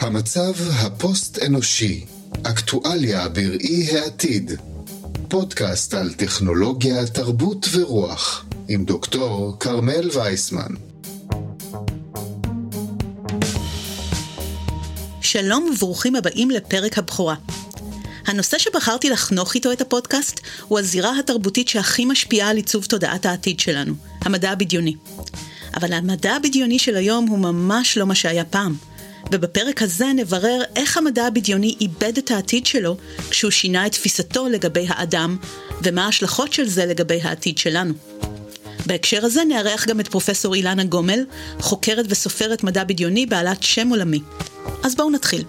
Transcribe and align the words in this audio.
המצב 0.00 0.52
הפוסט-אנושי, 0.72 2.04
אקטואליה 2.42 3.28
בראי 3.28 3.98
העתיד. 3.98 4.52
פודקאסט 5.28 5.94
על 5.94 6.12
טכנולוגיה, 6.14 7.06
תרבות 7.06 7.66
ורוח, 7.72 8.44
עם 8.68 8.84
דוקטור 8.84 9.56
כרמל 9.60 10.08
וייסמן. 10.14 10.74
שלום 15.20 15.70
וברוכים 15.74 16.16
הבאים 16.16 16.50
לפרק 16.50 16.98
הבכורה. 16.98 17.34
הנושא 18.26 18.58
שבחרתי 18.58 19.10
לחנוך 19.10 19.54
איתו 19.54 19.72
את 19.72 19.80
הפודקאסט 19.80 20.40
הוא 20.68 20.78
הזירה 20.78 21.18
התרבותית 21.18 21.68
שהכי 21.68 22.04
משפיעה 22.04 22.50
על 22.50 22.56
עיצוב 22.56 22.84
תודעת 22.84 23.26
העתיד 23.26 23.60
שלנו, 23.60 23.94
המדע 24.20 24.50
הבדיוני. 24.50 24.94
אבל 25.76 25.92
המדע 25.92 26.32
הבדיוני 26.36 26.78
של 26.78 26.96
היום 26.96 27.26
הוא 27.26 27.38
ממש 27.38 27.98
לא 27.98 28.06
מה 28.06 28.14
שהיה 28.14 28.44
פעם. 28.44 28.89
ובפרק 29.32 29.82
הזה 29.82 30.06
נברר 30.16 30.62
איך 30.76 30.96
המדע 30.96 31.26
הבדיוני 31.26 31.76
איבד 31.80 32.18
את 32.18 32.30
העתיד 32.30 32.66
שלו 32.66 32.96
כשהוא 33.30 33.50
שינה 33.50 33.86
את 33.86 33.92
תפיסתו 33.92 34.48
לגבי 34.48 34.86
האדם, 34.88 35.36
ומה 35.82 36.04
ההשלכות 36.04 36.52
של 36.52 36.68
זה 36.68 36.86
לגבי 36.86 37.20
העתיד 37.22 37.58
שלנו. 37.58 37.94
בהקשר 38.86 39.24
הזה 39.24 39.44
נארח 39.44 39.86
גם 39.86 40.00
את 40.00 40.08
פרופסור 40.08 40.54
אילנה 40.54 40.84
גומל, 40.84 41.24
חוקרת 41.60 42.04
וסופרת 42.08 42.64
מדע 42.64 42.84
בדיוני 42.84 43.26
בעלת 43.26 43.62
שם 43.62 43.88
עולמי. 43.88 44.20
אז 44.84 44.94
בואו 44.94 45.10
נתחיל. 45.10 45.44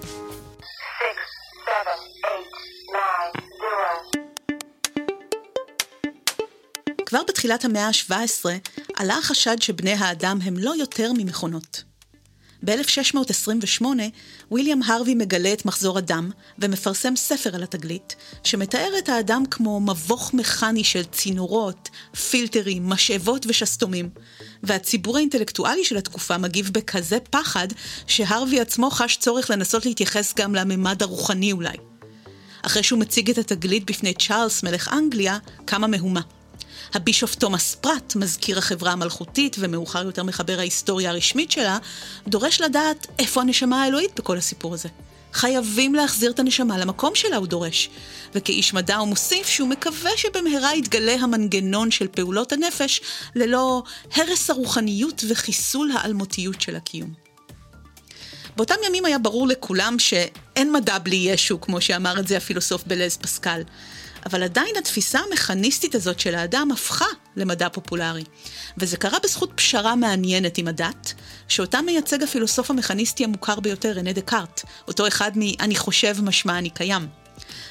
כבר 7.05 7.19
בתחילת 7.27 7.65
המאה 7.65 7.87
ה-17 7.87 8.45
עלה 8.95 9.17
החשד 9.17 9.61
שבני 9.61 9.93
האדם 9.93 10.39
הם 10.43 10.57
לא 10.57 10.73
יותר 10.79 11.11
ממכונות. 11.17 11.90
ב-1628 12.65 13.85
ויליאם 14.51 14.83
הרווי 14.83 15.15
מגלה 15.15 15.53
את 15.53 15.65
מחזור 15.65 15.97
הדם 15.97 16.31
ומפרסם 16.59 17.15
ספר 17.15 17.55
על 17.55 17.63
התגלית, 17.63 18.15
שמתאר 18.43 18.89
את 18.99 19.09
האדם 19.09 19.43
כמו 19.51 19.79
מבוך 19.79 20.33
מכני 20.33 20.83
של 20.83 21.03
צינורות, 21.03 21.89
פילטרים, 22.29 22.89
משאבות 22.89 23.45
ושסתומים. 23.49 24.09
והציבור 24.63 25.17
האינטלקטואלי 25.17 25.85
של 25.85 25.97
התקופה 25.97 26.37
מגיב 26.37 26.69
בכזה 26.73 27.17
פחד, 27.29 27.67
שהרווי 28.07 28.59
עצמו 28.59 28.89
חש 28.89 29.17
צורך 29.17 29.49
לנסות 29.49 29.85
להתייחס 29.85 30.33
גם 30.33 30.55
לממד 30.55 31.03
הרוחני 31.03 31.51
אולי. 31.51 31.77
אחרי 32.61 32.83
שהוא 32.83 32.99
מציג 32.99 33.29
את 33.29 33.37
התגלית 33.37 33.85
בפני 33.85 34.13
צ'ארלס, 34.13 34.63
מלך 34.63 34.89
אנגליה, 34.93 35.37
קמה 35.65 35.87
מהומה. 35.87 36.21
הבישוף 36.93 37.35
תומאס 37.35 37.75
פרט, 37.75 38.15
מזכיר 38.15 38.57
החברה 38.57 38.91
המלכותית 38.91 39.55
ומאוחר 39.59 40.05
יותר 40.05 40.23
מחבר 40.23 40.59
ההיסטוריה 40.59 41.09
הרשמית 41.09 41.51
שלה, 41.51 41.77
דורש 42.27 42.61
לדעת 42.61 43.07
איפה 43.19 43.41
הנשמה 43.41 43.83
האלוהית 43.83 44.19
בכל 44.19 44.37
הסיפור 44.37 44.73
הזה. 44.73 44.89
חייבים 45.33 45.95
להחזיר 45.95 46.31
את 46.31 46.39
הנשמה 46.39 46.77
למקום 46.77 47.15
שלה, 47.15 47.37
הוא 47.37 47.47
דורש. 47.47 47.89
וכאיש 48.35 48.73
מדע 48.73 48.95
הוא 48.95 49.07
מוסיף 49.07 49.47
שהוא 49.47 49.69
מקווה 49.69 50.11
שבמהרה 50.17 50.75
יתגלה 50.75 51.13
המנגנון 51.13 51.91
של 51.91 52.07
פעולות 52.07 52.51
הנפש 52.51 53.01
ללא 53.35 53.83
הרס 54.15 54.49
הרוחניות 54.49 55.23
וחיסול 55.27 55.91
האלמותיות 55.91 56.61
של 56.61 56.75
הקיום. 56.75 57.13
באותם 58.55 58.75
ימים 58.85 59.05
היה 59.05 59.17
ברור 59.17 59.47
לכולם 59.47 59.99
שאין 59.99 60.71
מדע 60.73 60.97
בלי 60.97 61.15
ישו, 61.15 61.61
כמו 61.61 61.81
שאמר 61.81 62.19
את 62.19 62.27
זה 62.27 62.37
הפילוסוף 62.37 62.83
בלז 62.87 63.17
פסקל. 63.17 63.61
אבל 64.25 64.43
עדיין 64.43 64.75
התפיסה 64.77 65.19
המכניסטית 65.19 65.95
הזאת 65.95 66.19
של 66.19 66.35
האדם 66.35 66.71
הפכה 66.71 67.05
למדע 67.35 67.69
פופולרי. 67.69 68.23
וזה 68.77 68.97
קרה 68.97 69.17
בזכות 69.23 69.51
פשרה 69.55 69.95
מעניינת 69.95 70.57
עם 70.57 70.67
הדת, 70.67 71.13
שאותה 71.47 71.81
מייצג 71.81 72.23
הפילוסוף 72.23 72.71
המכניסטי 72.71 73.23
המוכר 73.23 73.59
ביותר, 73.59 73.91
רנה 73.91 74.13
דקארט, 74.13 74.61
אותו 74.87 75.07
אחד 75.07 75.31
מ"אני 75.35 75.75
חושב 75.75 76.15
משמע 76.21 76.57
אני 76.57 76.69
קיים". 76.69 77.07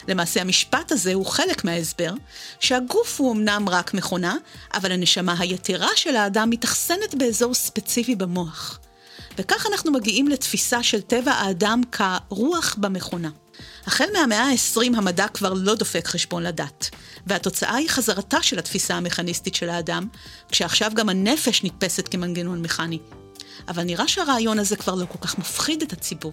למעשה 0.09 0.41
המשפט 0.41 0.93
הזה 0.93 1.15
הוא 1.15 1.27
חלק 1.27 1.65
מההסבר, 1.65 2.13
שהגוף 2.61 3.21
הוא 3.21 3.33
אמנם 3.33 3.69
רק 3.69 3.95
מכונה, 3.95 4.37
אבל 4.75 4.93
הנשמה 4.93 5.35
היתרה 5.39 5.89
של 5.97 6.17
האדם 6.17 6.51
מתאכסנת 6.51 7.15
באזור 7.19 7.55
ספציפי 7.55 8.17
במוח. 8.17 8.81
וכך 9.39 9.67
אנחנו 9.73 9.93
מגיעים 9.93 10.29
לתפיסה 10.29 10.83
של 10.83 11.01
טבע 11.01 11.33
האדם 11.33 11.81
כרוח 11.93 12.77
במכונה. 12.79 13.31
החל 13.87 14.05
מהמאה 14.13 14.43
ה-20 14.43 14.97
המדע 14.97 15.29
כבר 15.29 15.53
לא 15.53 15.75
דופק 15.75 16.07
חשבון 16.07 16.43
לדת, 16.43 16.91
והתוצאה 17.27 17.75
היא 17.75 17.89
חזרתה 17.89 18.43
של 18.43 18.59
התפיסה 18.59 18.95
המכניסטית 18.95 19.55
של 19.55 19.69
האדם, 19.69 20.09
כשעכשיו 20.49 20.91
גם 20.95 21.09
הנפש 21.09 21.65
נתפסת 21.65 22.09
כמנגנון 22.09 22.63
מכני. 22.63 22.99
אבל 23.69 23.83
נראה 23.83 24.09
שהרעיון 24.09 24.59
הזה 24.59 24.77
כבר 24.77 24.95
לא 24.95 25.07
כל 25.07 25.19
כך 25.21 25.39
מפחיד 25.39 25.83
את 25.83 25.93
הציבור. 25.93 26.33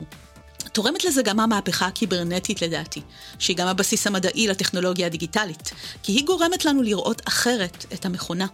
תורמת 0.71 1.03
לזה 1.03 1.21
גם 1.21 1.39
המהפכה 1.39 1.87
הקיברנטית 1.87 2.61
לדעתי, 2.61 3.01
שהיא 3.39 3.57
גם 3.57 3.67
הבסיס 3.67 4.07
המדעי 4.07 4.47
לטכנולוגיה 4.47 5.05
הדיגיטלית, 5.05 5.71
כי 6.03 6.11
היא 6.11 6.25
גורמת 6.25 6.65
לנו 6.65 6.81
לראות 6.81 7.21
אחרת 7.27 7.85
את 7.93 8.05
המכונה. 8.05 8.45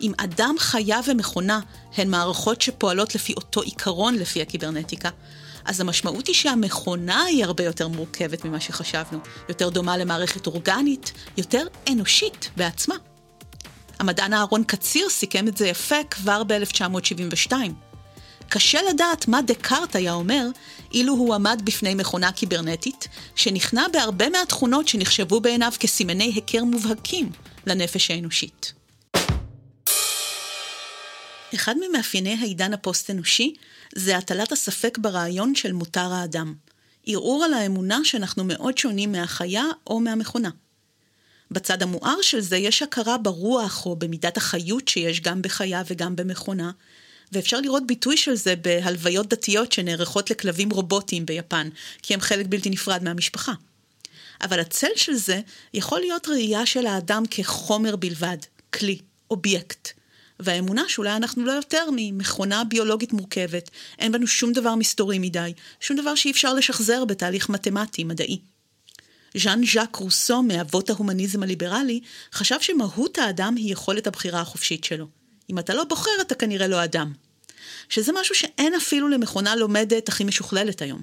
אם 0.00 0.12
אדם, 0.16 0.54
חיה 0.58 1.00
ומכונה 1.06 1.60
הן 1.96 2.10
מערכות 2.10 2.62
שפועלות 2.62 3.14
לפי 3.14 3.34
אותו 3.36 3.62
עיקרון 3.62 4.14
לפי 4.14 4.42
הקיברנטיקה, 4.42 5.10
אז 5.64 5.80
המשמעות 5.80 6.26
היא 6.26 6.34
שהמכונה 6.34 7.22
היא 7.22 7.44
הרבה 7.44 7.64
יותר 7.64 7.88
מורכבת 7.88 8.44
ממה 8.44 8.60
שחשבנו, 8.60 9.18
יותר 9.48 9.68
דומה 9.68 9.96
למערכת 9.96 10.46
אורגנית, 10.46 11.12
יותר 11.36 11.66
אנושית 11.92 12.50
בעצמה. 12.56 12.94
המדען 13.98 14.32
אהרון 14.32 14.64
קציר 14.64 15.08
סיכם 15.08 15.48
את 15.48 15.56
זה 15.56 15.66
יפה 15.66 16.04
כבר 16.10 16.42
ב-1972. 16.44 17.52
קשה 18.48 18.78
לדעת 18.90 19.28
מה 19.28 19.42
דקארט 19.42 19.96
היה 19.96 20.12
אומר 20.12 20.46
אילו 20.92 21.12
הוא 21.12 21.34
עמד 21.34 21.62
בפני 21.64 21.94
מכונה 21.94 22.32
קיברנטית, 22.32 23.08
שנכנע 23.36 23.86
בהרבה 23.92 24.28
מהתכונות 24.28 24.88
שנחשבו 24.88 25.40
בעיניו 25.40 25.72
כסימני 25.80 26.24
היכר 26.24 26.64
מובהקים 26.64 27.30
לנפש 27.66 28.10
האנושית. 28.10 28.72
אחד 31.54 31.74
ממאפייני 31.88 32.36
העידן 32.40 32.74
הפוסט-אנושי 32.74 33.54
זה 33.94 34.16
הטלת 34.16 34.52
הספק 34.52 34.98
ברעיון 34.98 35.54
של 35.54 35.72
מותר 35.72 36.12
האדם. 36.12 36.54
ערעור 37.06 37.44
על 37.44 37.54
האמונה 37.54 38.00
שאנחנו 38.04 38.44
מאוד 38.44 38.78
שונים 38.78 39.12
מהחיה 39.12 39.64
או 39.86 40.00
מהמכונה. 40.00 40.50
בצד 41.50 41.82
המואר 41.82 42.22
של 42.22 42.40
זה 42.40 42.56
יש 42.56 42.82
הכרה 42.82 43.18
ברוח 43.18 43.86
או 43.86 43.96
במידת 43.96 44.36
החיות 44.36 44.88
שיש 44.88 45.20
גם 45.20 45.42
בחיה 45.42 45.82
וגם 45.86 46.16
במכונה, 46.16 46.70
ואפשר 47.32 47.60
לראות 47.60 47.86
ביטוי 47.86 48.16
של 48.16 48.34
זה 48.34 48.56
בהלוויות 48.56 49.28
דתיות 49.28 49.72
שנערכות 49.72 50.30
לכלבים 50.30 50.70
רובוטיים 50.70 51.26
ביפן, 51.26 51.68
כי 52.02 52.14
הם 52.14 52.20
חלק 52.20 52.46
בלתי 52.48 52.70
נפרד 52.70 53.02
מהמשפחה. 53.02 53.52
אבל 54.40 54.60
הצל 54.60 54.86
של 54.96 55.14
זה 55.14 55.40
יכול 55.74 56.00
להיות 56.00 56.28
ראייה 56.28 56.66
של 56.66 56.86
האדם 56.86 57.22
כחומר 57.30 57.96
בלבד, 57.96 58.38
כלי, 58.72 58.98
אובייקט. 59.30 59.88
והאמונה 60.40 60.82
שאולי 60.88 61.16
אנחנו 61.16 61.44
לא 61.44 61.52
יותר 61.52 61.88
ממכונה 61.92 62.64
ביולוגית 62.64 63.12
מורכבת, 63.12 63.70
אין 63.98 64.12
בנו 64.12 64.26
שום 64.26 64.52
דבר 64.52 64.74
מסתורי 64.74 65.18
מדי, 65.18 65.52
שום 65.80 65.96
דבר 65.96 66.14
שאי 66.14 66.30
אפשר 66.30 66.54
לשחזר 66.54 67.04
בתהליך 67.04 67.48
מתמטי, 67.48 68.04
מדעי. 68.04 68.38
ז'אן 69.36 69.60
ז'אק 69.72 69.96
רוסו, 69.96 70.42
מאבות 70.42 70.90
ההומניזם 70.90 71.42
הליברלי, 71.42 72.00
חשב 72.32 72.60
שמהות 72.60 73.18
האדם 73.18 73.56
היא 73.56 73.72
יכולת 73.72 74.06
הבחירה 74.06 74.40
החופשית 74.40 74.84
שלו. 74.84 75.06
אם 75.50 75.58
אתה 75.58 75.74
לא 75.74 75.84
בוחר, 75.84 76.10
אתה 76.20 76.34
כנראה 76.34 76.66
לא 76.66 76.84
אדם. 76.84 77.12
שזה 77.88 78.12
משהו 78.20 78.34
שאין 78.34 78.74
אפילו 78.74 79.08
למכונה 79.08 79.56
לומדת 79.56 80.08
הכי 80.08 80.24
משוכללת 80.24 80.82
היום. 80.82 81.02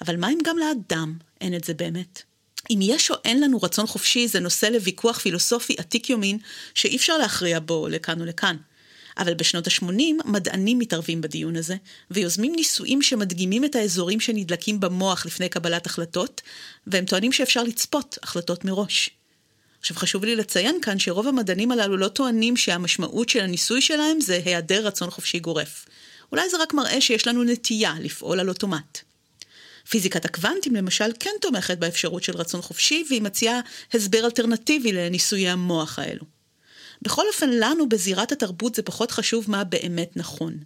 אבל 0.00 0.16
מה 0.16 0.30
אם 0.30 0.38
גם 0.44 0.58
לאדם 0.58 1.16
אין 1.40 1.54
את 1.54 1.64
זה 1.64 1.74
באמת? 1.74 2.22
אם 2.70 2.78
יש 2.82 3.10
או 3.10 3.16
אין 3.24 3.40
לנו 3.40 3.58
רצון 3.62 3.86
חופשי 3.86 4.28
זה 4.28 4.40
נושא 4.40 4.66
לוויכוח 4.66 5.18
פילוסופי 5.18 5.74
עתיק 5.78 6.10
יומין 6.10 6.38
שאי 6.74 6.96
אפשר 6.96 7.18
להכריע 7.18 7.58
בו 7.60 7.88
לכאן 7.88 8.20
ולכאן. 8.20 8.56
אבל 9.18 9.34
בשנות 9.34 9.66
ה-80 9.66 10.30
מדענים 10.30 10.78
מתערבים 10.78 11.20
בדיון 11.20 11.56
הזה, 11.56 11.76
ויוזמים 12.10 12.52
ניסויים 12.56 13.02
שמדגימים 13.02 13.64
את 13.64 13.74
האזורים 13.74 14.20
שנדלקים 14.20 14.80
במוח 14.80 15.26
לפני 15.26 15.48
קבלת 15.48 15.86
החלטות, 15.86 16.40
והם 16.86 17.04
טוענים 17.04 17.32
שאפשר 17.32 17.62
לצפות 17.62 18.18
החלטות 18.22 18.64
מראש. 18.64 19.10
עכשיו 19.80 19.96
חשוב 19.96 20.24
לי 20.24 20.36
לציין 20.36 20.78
כאן 20.82 20.98
שרוב 20.98 21.28
המדענים 21.28 21.72
הללו 21.72 21.96
לא 21.96 22.08
טוענים 22.08 22.56
שהמשמעות 22.56 23.28
של 23.28 23.40
הניסוי 23.40 23.80
שלהם 23.80 24.20
זה 24.20 24.40
היעדר 24.44 24.86
רצון 24.86 25.10
חופשי 25.10 25.38
גורף. 25.38 25.86
אולי 26.32 26.50
זה 26.50 26.56
רק 26.62 26.74
מראה 26.74 27.00
שיש 27.00 27.26
לנו 27.26 27.44
נטייה 27.44 27.94
לפעול 28.00 28.40
על 28.40 28.48
אוטומט. 28.48 29.11
פיזיקת 29.88 30.24
הקוונטים 30.24 30.74
למשל 30.74 31.10
כן 31.20 31.30
תומכת 31.40 31.78
באפשרות 31.78 32.22
של 32.22 32.36
רצון 32.36 32.62
חופשי 32.62 33.04
והיא 33.08 33.22
מציעה 33.22 33.60
הסבר 33.94 34.24
אלטרנטיבי 34.24 34.92
לניסויי 34.92 35.48
המוח 35.48 35.98
האלו. 35.98 36.24
בכל 37.02 37.24
אופן 37.32 37.50
לנו 37.50 37.88
בזירת 37.88 38.32
התרבות 38.32 38.74
זה 38.74 38.82
פחות 38.82 39.10
חשוב 39.10 39.50
מה 39.50 39.64
באמת 39.64 40.16
נכון. 40.16 40.58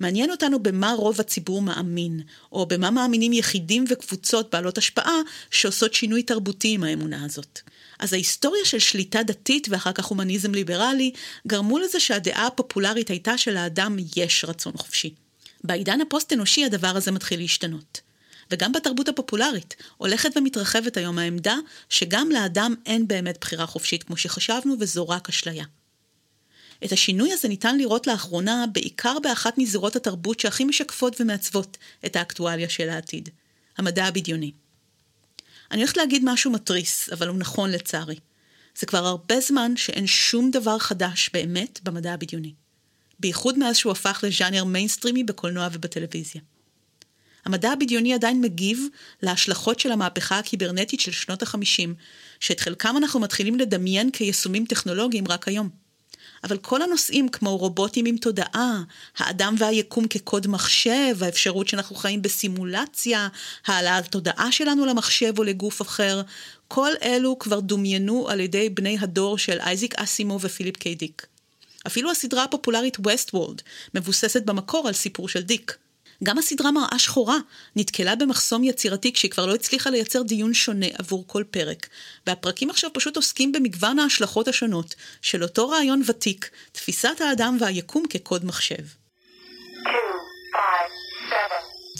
מעניין 0.00 0.30
אותנו 0.30 0.62
במה 0.62 0.92
רוב 0.92 1.20
הציבור 1.20 1.62
מאמין, 1.62 2.20
או 2.52 2.66
במה 2.66 2.90
מאמינים 2.90 3.32
יחידים 3.32 3.84
וקבוצות 3.88 4.50
בעלות 4.52 4.78
השפעה 4.78 5.20
שעושות 5.50 5.94
שינוי 5.94 6.22
תרבותי 6.22 6.74
עם 6.74 6.84
האמונה 6.84 7.24
הזאת. 7.24 7.60
אז 7.98 8.12
ההיסטוריה 8.12 8.64
של 8.64 8.78
שליטה 8.78 9.22
דתית 9.22 9.68
ואחר 9.70 9.92
כך 9.92 10.04
הומניזם 10.04 10.54
ליברלי 10.54 11.12
גרמו 11.46 11.78
לזה 11.78 12.00
שהדעה 12.00 12.46
הפופולרית 12.46 13.08
הייתה 13.08 13.38
שלאדם 13.38 13.96
יש 14.16 14.44
רצון 14.48 14.72
חופשי. 14.76 15.14
בעידן 15.64 16.00
הפוסט-אנושי 16.00 16.64
הדבר 16.64 16.96
הזה 16.96 17.12
מתחיל 17.12 17.40
להשתנות. 17.40 18.05
וגם 18.50 18.72
בתרבות 18.72 19.08
הפופולרית 19.08 19.76
הולכת 19.96 20.36
ומתרחבת 20.36 20.96
היום 20.96 21.18
העמדה 21.18 21.56
שגם 21.88 22.30
לאדם 22.30 22.74
אין 22.86 23.08
באמת 23.08 23.38
בחירה 23.40 23.66
חופשית 23.66 24.02
כמו 24.02 24.16
שחשבנו 24.16 24.76
וזו 24.80 25.08
רק 25.08 25.28
אשליה. 25.28 25.64
את 26.84 26.92
השינוי 26.92 27.32
הזה 27.32 27.48
ניתן 27.48 27.78
לראות 27.78 28.06
לאחרונה 28.06 28.64
בעיקר 28.72 29.16
באחת 29.22 29.58
מזירות 29.58 29.96
התרבות 29.96 30.40
שהכי 30.40 30.64
משקפות 30.64 31.20
ומעצבות 31.20 31.76
את 32.06 32.16
האקטואליה 32.16 32.68
של 32.68 32.88
העתיד, 32.88 33.28
המדע 33.78 34.04
הבדיוני. 34.04 34.52
אני 35.70 35.80
הולכת 35.80 35.96
להגיד 35.96 36.22
משהו 36.24 36.50
מתריס, 36.50 37.08
אבל 37.12 37.28
הוא 37.28 37.36
נכון 37.38 37.70
לצערי. 37.70 38.18
זה 38.78 38.86
כבר 38.86 39.06
הרבה 39.06 39.40
זמן 39.40 39.76
שאין 39.76 40.06
שום 40.06 40.50
דבר 40.50 40.78
חדש 40.78 41.30
באמת 41.32 41.80
במדע 41.82 42.12
הבדיוני. 42.12 42.54
בייחוד 43.20 43.58
מאז 43.58 43.76
שהוא 43.76 43.92
הפך 43.92 44.24
לז'אנר 44.26 44.64
מיינסטרימי 44.64 45.24
בקולנוע 45.24 45.68
ובטלוויזיה. 45.72 46.40
המדע 47.46 47.72
הבדיוני 47.72 48.14
עדיין 48.14 48.40
מגיב 48.40 48.86
להשלכות 49.22 49.80
של 49.80 49.92
המהפכה 49.92 50.38
הקיברנטית 50.38 51.00
של 51.00 51.12
שנות 51.12 51.42
החמישים, 51.42 51.94
שאת 52.40 52.60
חלקם 52.60 52.96
אנחנו 52.96 53.20
מתחילים 53.20 53.58
לדמיין 53.58 54.10
כיישומים 54.10 54.66
טכנולוגיים 54.66 55.24
רק 55.28 55.48
היום. 55.48 55.68
אבל 56.44 56.58
כל 56.58 56.82
הנושאים 56.82 57.28
כמו 57.28 57.56
רובוטים 57.56 58.06
עם 58.06 58.16
תודעה, 58.16 58.82
האדם 59.18 59.54
והיקום 59.58 60.08
כקוד 60.08 60.46
מחשב, 60.46 61.16
האפשרות 61.20 61.68
שאנחנו 61.68 61.96
חיים 61.96 62.22
בסימולציה, 62.22 63.28
העלאת 63.66 64.06
תודעה 64.06 64.52
שלנו 64.52 64.86
למחשב 64.86 65.38
או 65.38 65.44
לגוף 65.44 65.82
אחר, 65.82 66.22
כל 66.68 66.90
אלו 67.02 67.38
כבר 67.38 67.60
דומיינו 67.60 68.28
על 68.28 68.40
ידי 68.40 68.70
בני 68.70 68.96
הדור 69.00 69.38
של 69.38 69.60
אייזיק 69.60 69.94
אסימו 69.94 70.38
ופיליפ 70.40 70.76
קיי 70.76 70.94
דיק. 70.94 71.26
אפילו 71.86 72.10
הסדרה 72.10 72.44
הפופולרית 72.44 72.96
וולד 73.32 73.62
מבוססת 73.94 74.42
במקור 74.42 74.88
על 74.88 74.94
סיפור 74.94 75.28
של 75.28 75.42
דיק. 75.42 75.85
גם 76.24 76.38
הסדרה 76.38 76.70
מראה 76.70 76.98
שחורה 76.98 77.36
נתקלה 77.76 78.16
במחסום 78.16 78.64
יצירתי 78.64 79.12
כשהיא 79.12 79.30
כבר 79.30 79.46
לא 79.46 79.54
הצליחה 79.54 79.90
לייצר 79.90 80.22
דיון 80.22 80.54
שונה 80.54 80.86
עבור 80.98 81.24
כל 81.26 81.44
פרק, 81.50 81.88
והפרקים 82.26 82.70
עכשיו 82.70 82.90
פשוט 82.92 83.16
עוסקים 83.16 83.52
במגוון 83.52 83.98
ההשלכות 83.98 84.48
השונות 84.48 84.94
של 85.22 85.42
אותו 85.42 85.68
רעיון 85.68 86.02
ותיק, 86.06 86.50
תפיסת 86.72 87.20
האדם 87.20 87.56
והיקום 87.60 88.04
כקוד 88.10 88.44
מחשב. 88.44 88.82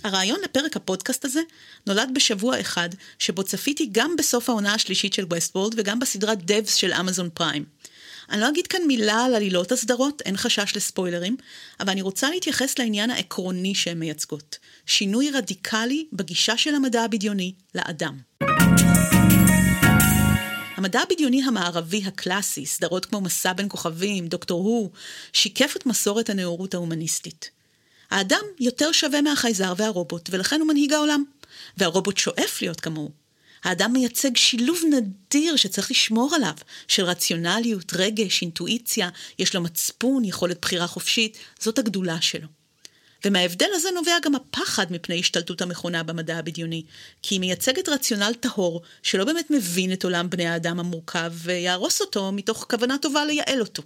הרעיון 0.04 0.40
לפרק 0.44 0.76
הפודקאסט 0.76 1.24
הזה 1.24 1.40
נולד 1.86 2.10
בשבוע 2.14 2.60
אחד, 2.60 2.88
שבו 3.18 3.42
צפיתי 3.42 3.88
גם 3.92 4.16
בסוף 4.18 4.48
העונה 4.48 4.74
השלישית 4.74 5.12
של 5.12 5.24
Westworld 5.24 5.74
וגם 5.76 5.98
בסדרת 5.98 6.38
Devs 6.44 6.74
של 6.74 6.92
Amazon 6.92 7.28
Prime. 7.34 7.64
אני 8.30 8.40
לא 8.40 8.48
אגיד 8.48 8.66
כאן 8.66 8.82
מילה 8.86 9.24
על 9.24 9.34
עלילות 9.34 9.72
הסדרות, 9.72 10.22
אין 10.24 10.36
חשש 10.36 10.76
לספוילרים, 10.76 11.36
אבל 11.80 11.90
אני 11.90 12.02
רוצה 12.02 12.30
להתייחס 12.30 12.78
לעניין 12.78 13.10
העקרוני 13.10 13.74
שהן 13.74 13.98
מייצגות. 13.98 14.58
שינוי 14.86 15.30
רדיקלי 15.30 16.06
בגישה 16.12 16.56
של 16.56 16.74
המדע 16.74 17.02
הבדיוני 17.02 17.52
לאדם. 17.74 18.18
המדע 20.76 21.00
הבדיוני 21.00 21.42
המערבי 21.44 22.02
הקלאסי, 22.06 22.66
סדרות 22.66 23.06
כמו 23.06 23.20
מסע 23.20 23.52
בין 23.52 23.68
כוכבים, 23.68 24.28
דוקטור 24.28 24.62
הו, 24.62 24.90
שיקף 25.32 25.76
את 25.76 25.86
מסורת 25.86 26.30
הנאורות 26.30 26.74
ההומניסטית. 26.74 27.50
האדם 28.10 28.42
יותר 28.60 28.92
שווה 28.92 29.22
מהחייזר 29.22 29.74
והרובוט, 29.76 30.28
ולכן 30.32 30.60
הוא 30.60 30.68
מנהיג 30.68 30.92
העולם. 30.92 31.24
והרובוט 31.76 32.16
שואף 32.16 32.62
להיות 32.62 32.80
כמוהו. 32.80 33.25
האדם 33.66 33.92
מייצג 33.92 34.36
שילוב 34.36 34.80
נדיר 34.90 35.56
שצריך 35.56 35.90
לשמור 35.90 36.34
עליו, 36.34 36.54
של 36.88 37.04
רציונליות, 37.04 37.92
רגש, 37.94 38.42
אינטואיציה, 38.42 39.08
יש 39.38 39.54
לו 39.54 39.60
מצפון, 39.60 40.24
יכולת 40.24 40.60
בחירה 40.62 40.86
חופשית, 40.86 41.38
זאת 41.60 41.78
הגדולה 41.78 42.20
שלו. 42.20 42.48
ומההבדל 43.24 43.68
הזה 43.74 43.88
נובע 43.94 44.12
גם 44.22 44.34
הפחד 44.34 44.92
מפני 44.92 45.20
השתלטות 45.20 45.62
המכונה 45.62 46.02
במדע 46.02 46.36
הבדיוני, 46.36 46.82
כי 47.22 47.34
היא 47.34 47.40
מייצגת 47.40 47.88
רציונל 47.88 48.34
טהור, 48.40 48.82
שלא 49.02 49.24
באמת 49.24 49.50
מבין 49.50 49.92
את 49.92 50.04
עולם 50.04 50.30
בני 50.30 50.46
האדם 50.46 50.80
המורכב, 50.80 51.32
ויהרוס 51.34 52.00
אותו 52.00 52.32
מתוך 52.32 52.66
כוונה 52.70 52.96
טובה 52.98 53.24
לייעל 53.24 53.60
אותו. 53.60 53.82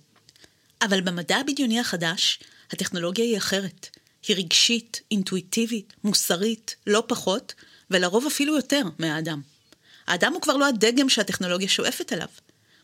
אבל 0.83 1.01
במדע 1.01 1.37
הבדיוני 1.37 1.81
החדש, 1.81 2.41
הטכנולוגיה 2.71 3.25
היא 3.25 3.37
אחרת. 3.37 3.89
היא 4.29 4.37
רגשית, 4.37 5.01
אינטואיטיבית, 5.11 5.93
מוסרית, 6.05 6.77
לא 6.87 7.03
פחות, 7.09 7.55
ולרוב 7.91 8.27
אפילו 8.27 8.57
יותר 8.57 8.83
מהאדם. 8.99 9.50
האדם 10.11 10.33
הוא 10.33 10.43
כבר 10.43 10.57
לא 10.57 10.67
הדגם 10.67 11.09
שהטכנולוגיה 11.09 11.69
שואפת 11.69 12.13
אליו. 12.13 12.29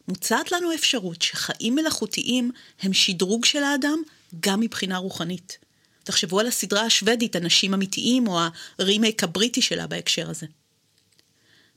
מוצעת 0.08 0.52
לנו 0.52 0.75
אפשרות 0.75 1.23
שחיים 1.23 1.75
מלאכותיים 1.75 2.50
הם 2.82 2.93
שדרוג 2.93 3.44
של 3.44 3.62
האדם 3.62 3.99
גם 4.40 4.61
מבחינה 4.61 4.96
רוחנית. 4.96 5.58
תחשבו 6.05 6.40
על 6.40 6.46
הסדרה 6.46 6.82
השוודית, 6.82 7.37
אנשים 7.37 7.75
אמיתיים, 7.75 8.28
או 8.28 8.40
הרימייק 8.78 9.25
הבריטי 9.25 9.62
שלה 9.62 9.87
בהקשר 9.87 10.31
הזה. 10.31 10.46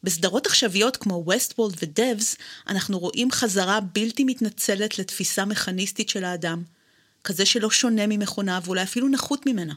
בסדרות 0.03 0.45
עכשוויות 0.47 0.97
כמו 0.97 1.23
ווסטוולד 1.25 1.75
ודבס, 1.81 2.35
אנחנו 2.67 2.99
רואים 2.99 3.31
חזרה 3.31 3.79
בלתי 3.79 4.23
מתנצלת 4.23 4.99
לתפיסה 4.99 5.45
מכניסטית 5.45 6.09
של 6.09 6.23
האדם, 6.23 6.63
כזה 7.23 7.45
שלא 7.45 7.71
שונה 7.71 8.07
ממכונה 8.07 8.59
ואולי 8.63 8.83
אפילו 8.83 9.07
נחות 9.07 9.45
ממנה. 9.45 9.73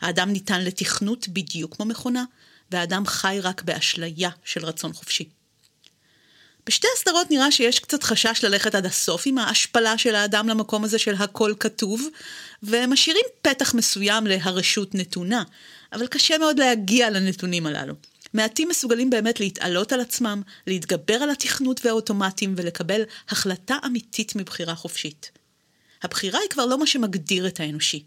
האדם 0.00 0.30
ניתן 0.30 0.64
לתכנות 0.64 1.28
בדיוק 1.28 1.76
כמו 1.76 1.86
מכונה, 1.86 2.24
והאדם 2.72 3.06
חי 3.06 3.38
רק 3.42 3.62
באשליה 3.62 4.30
של 4.44 4.64
רצון 4.64 4.92
חופשי. 4.92 5.28
בשתי 6.66 6.86
הסדרות 6.96 7.30
נראה 7.30 7.52
שיש 7.52 7.78
קצת 7.78 8.02
חשש 8.02 8.44
ללכת 8.44 8.74
עד 8.74 8.86
הסוף 8.86 9.22
עם 9.26 9.38
ההשפלה 9.38 9.98
של 9.98 10.14
האדם 10.14 10.48
למקום 10.48 10.84
הזה 10.84 10.98
של 10.98 11.14
הכל 11.14 11.54
כתוב, 11.60 12.08
ומשאירים 12.62 13.24
פתח 13.42 13.74
מסוים 13.74 14.26
להרשות 14.26 14.94
נתונה, 14.94 15.42
אבל 15.92 16.06
קשה 16.06 16.38
מאוד 16.38 16.58
להגיע 16.58 17.10
לנתונים 17.10 17.66
הללו. 17.66 17.94
מעטים 18.34 18.68
מסוגלים 18.68 19.10
באמת 19.10 19.40
להתעלות 19.40 19.92
על 19.92 20.00
עצמם, 20.00 20.42
להתגבר 20.66 21.14
על 21.14 21.30
התכנות 21.30 21.86
והאוטומטים 21.86 22.54
ולקבל 22.56 23.02
החלטה 23.28 23.76
אמיתית 23.86 24.36
מבחירה 24.36 24.74
חופשית. 24.74 25.30
הבחירה 26.02 26.40
היא 26.40 26.48
כבר 26.50 26.66
לא 26.66 26.78
מה 26.78 26.86
שמגדיר 26.86 27.46
את 27.46 27.60
האנושי. 27.60 28.04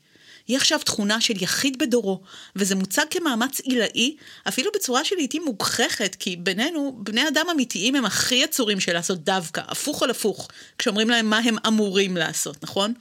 היא 0.47 0.57
עכשיו 0.57 0.79
תכונה 0.79 1.21
של 1.21 1.43
יחיד 1.43 1.79
בדורו, 1.79 2.21
וזה 2.55 2.75
מוצג 2.75 3.05
כמאמץ 3.09 3.59
עילאי, 3.59 4.15
אפילו 4.47 4.71
בצורה 4.75 5.05
שלעיתים 5.05 5.45
מוגחכת, 5.45 6.15
כי 6.19 6.35
בינינו, 6.35 6.99
בני 7.03 7.27
אדם 7.27 7.45
אמיתיים 7.51 7.95
הם 7.95 8.05
הכי 8.05 8.35
יצורים 8.35 8.79
של 8.79 8.93
לעשות 8.93 9.23
דווקא, 9.23 9.61
הפוך 9.67 10.03
על 10.03 10.09
הפוך, 10.09 10.47
כשאומרים 10.77 11.09
להם 11.09 11.29
מה 11.29 11.37
הם 11.37 11.55
אמורים 11.67 12.17
לעשות, 12.17 12.63
נכון? 12.63 12.93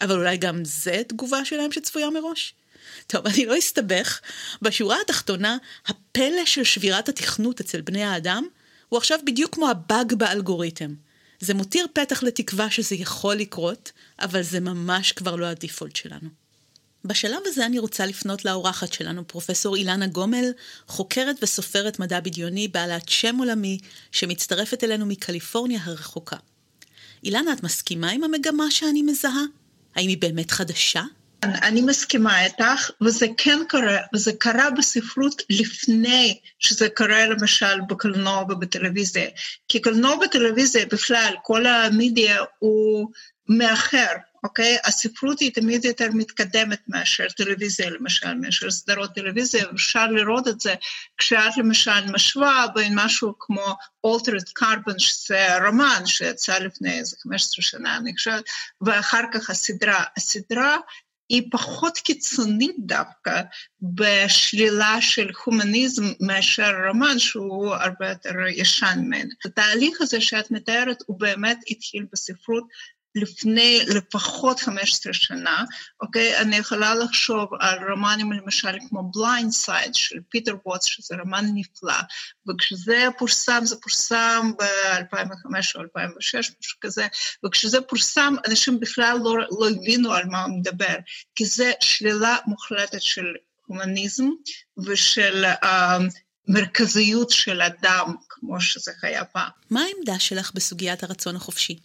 אבל 0.00 0.16
אולי 0.16 0.36
גם 0.36 0.64
זה 0.64 1.02
תגובה 1.06 1.44
שלהם 1.44 1.72
שצפויה 1.72 2.10
מראש? 2.10 2.54
טוב, 3.06 3.26
אני 3.26 3.46
לא 3.46 3.58
אסתבך. 3.58 4.20
בשורה 4.62 4.96
התחתונה, 5.04 5.56
הפלא 5.86 6.44
של 6.44 6.64
שבירת 6.64 7.08
התכנות 7.08 7.60
אצל 7.60 7.80
בני 7.80 8.04
האדם, 8.04 8.44
הוא 8.88 8.98
עכשיו 8.98 9.18
בדיוק 9.26 9.54
כמו 9.54 9.70
הבאג 9.70 10.14
באלגוריתם. 10.14 10.94
זה 11.40 11.54
מותיר 11.54 11.86
פתח 11.92 12.22
לתקווה 12.22 12.70
שזה 12.70 12.94
יכול 12.94 13.34
לקרות, 13.34 13.92
אבל 14.20 14.42
זה 14.42 14.60
ממש 14.60 15.12
כבר 15.12 15.36
לא 15.36 15.46
הדיפולט 15.46 15.96
שלנו. 15.96 16.28
בשלב 17.04 17.40
הזה 17.46 17.66
אני 17.66 17.78
רוצה 17.78 18.06
לפנות 18.06 18.44
לאורחת 18.44 18.92
שלנו, 18.92 19.28
פרופסור 19.28 19.76
אילנה 19.76 20.06
גומל, 20.06 20.50
חוקרת 20.86 21.36
וסופרת 21.42 21.98
מדע 21.98 22.20
בדיוני 22.20 22.68
בעלת 22.68 23.08
שם 23.08 23.36
עולמי, 23.38 23.78
שמצטרפת 24.12 24.84
אלינו 24.84 25.06
מקליפורניה 25.06 25.80
הרחוקה. 25.84 26.36
אילנה, 27.24 27.52
את 27.52 27.62
מסכימה 27.62 28.10
עם 28.10 28.24
המגמה 28.24 28.70
שאני 28.70 29.02
מזהה? 29.02 29.42
האם 29.96 30.08
היא 30.08 30.18
באמת 30.18 30.50
חדשה? 30.50 31.02
אני 31.42 31.82
מסכימה 31.82 32.44
איתך, 32.44 32.90
וזה 33.00 33.26
כן 33.36 33.58
קרה, 33.68 33.98
וזה 34.14 34.32
קרה 34.38 34.70
בספרות 34.70 35.42
לפני 35.50 36.38
שזה 36.58 36.88
קרה 36.88 37.26
למשל 37.26 37.80
בקולנוע 37.88 38.42
ובטלוויזיה. 38.42 39.28
כי 39.68 39.80
קולנוע 39.80 40.14
וטלוויזיה 40.24 40.86
בכלל, 40.86 41.34
כל 41.42 41.66
המדיה 41.66 42.36
הוא 42.58 43.10
מאחר, 43.48 44.12
אוקיי? 44.44 44.76
הספרות 44.84 45.40
היא 45.40 45.54
תמיד 45.54 45.84
יותר 45.84 46.08
מתקדמת 46.14 46.80
מאשר 46.88 47.26
טלוויזיה 47.36 47.90
למשל, 47.90 48.34
מאשר 48.34 48.70
סדרות 48.70 49.14
טלוויזיה, 49.14 49.64
אפשר 49.74 50.06
לראות 50.06 50.48
את 50.48 50.60
זה 50.60 50.74
כשאת 51.18 51.56
למשל 51.56 52.12
משווה 52.12 52.66
בין 52.74 52.92
משהו 52.96 53.34
כמו 53.38 53.74
Altered 54.06 54.62
Carbon, 54.62 54.98
שזה 54.98 55.66
רומן 55.66 56.06
שיצא 56.06 56.58
לפני 56.58 56.98
איזה 56.98 57.16
15 57.22 57.62
שנה, 57.62 57.96
אני 57.96 58.16
חושבת, 58.16 58.44
ואחר 58.80 59.22
כך 59.32 59.50
הסדרה. 59.50 60.04
הסדרה 60.16 60.76
היא 61.28 61.42
פחות 61.50 61.98
קיצונית 61.98 62.76
דווקא 62.78 63.42
בשלילה 63.82 64.96
של 65.00 65.30
הומניזם 65.44 66.12
מאשר 66.20 66.72
רומן 66.88 67.18
שהוא 67.18 67.74
הרבה 67.74 68.08
יותר 68.08 68.34
ישן 68.48 68.98
ממנו. 68.98 69.30
התהליך 69.44 70.00
הזה 70.00 70.20
שאת 70.20 70.50
מתארת 70.50 70.98
הוא 71.06 71.20
באמת 71.20 71.58
התחיל 71.70 72.06
בספרות 72.12 72.64
לפני 73.14 73.80
לפחות 73.86 74.60
15 74.60 75.12
שנה, 75.12 75.64
אוקיי? 76.00 76.38
אני 76.38 76.56
יכולה 76.56 76.94
לחשוב 76.94 77.48
על 77.60 77.90
רומנים 77.90 78.32
למשל 78.32 78.76
כמו 78.88 79.10
Blindsight 79.14 79.94
של 79.94 80.18
פיטר 80.28 80.56
ווטס, 80.66 80.84
שזה 80.84 81.14
רומן 81.20 81.44
נפלא, 81.54 82.00
וכשזה 82.48 83.06
פורסם, 83.18 83.60
זה 83.64 83.76
פורסם 83.76 84.50
ב-2005 84.58 85.46
או 85.74 85.80
2006, 85.80 86.50
משהו 86.60 86.78
כזה, 86.80 87.06
וכשזה 87.46 87.80
פורסם, 87.80 88.34
אנשים 88.48 88.80
בכלל 88.80 89.18
לא, 89.24 89.36
לא 89.38 89.70
הבינו 89.70 90.12
על 90.12 90.24
מה 90.26 90.44
הוא 90.44 90.58
מדבר, 90.58 90.96
כי 91.34 91.44
זה 91.44 91.72
שלילה 91.80 92.36
מוחלטת 92.46 93.02
של 93.02 93.24
הומניזם 93.66 94.28
ושל 94.86 95.44
uh, 95.44 95.66
מרכזיות 96.48 97.30
של 97.30 97.62
אדם, 97.62 98.14
כמו 98.28 98.60
שזה 98.60 98.92
היה 99.02 99.24
פעם. 99.24 99.50
מה 99.70 99.80
העמדה 99.80 100.18
שלך 100.18 100.50
בסוגיית 100.54 101.02
הרצון 101.02 101.36
החופשי? 101.36 101.78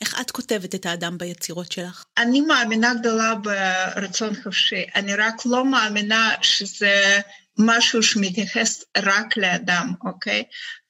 איך 0.00 0.20
את 0.20 0.30
כותבת 0.30 0.74
את 0.74 0.86
האדם 0.86 1.18
ביצירות 1.18 1.72
שלך? 1.72 2.04
אני 2.18 2.40
מאמינה 2.40 2.94
גדולה 2.94 3.34
ברצון 3.34 4.42
חופשי. 4.42 4.84
אני 4.94 5.14
רק 5.14 5.46
לא 5.46 5.64
מאמינה 5.64 6.34
שזה 6.42 7.20
משהו 7.58 8.02
שמתייחס 8.02 8.84
רק 8.96 9.36
לאדם, 9.36 9.92
אוקיי? 10.04 10.44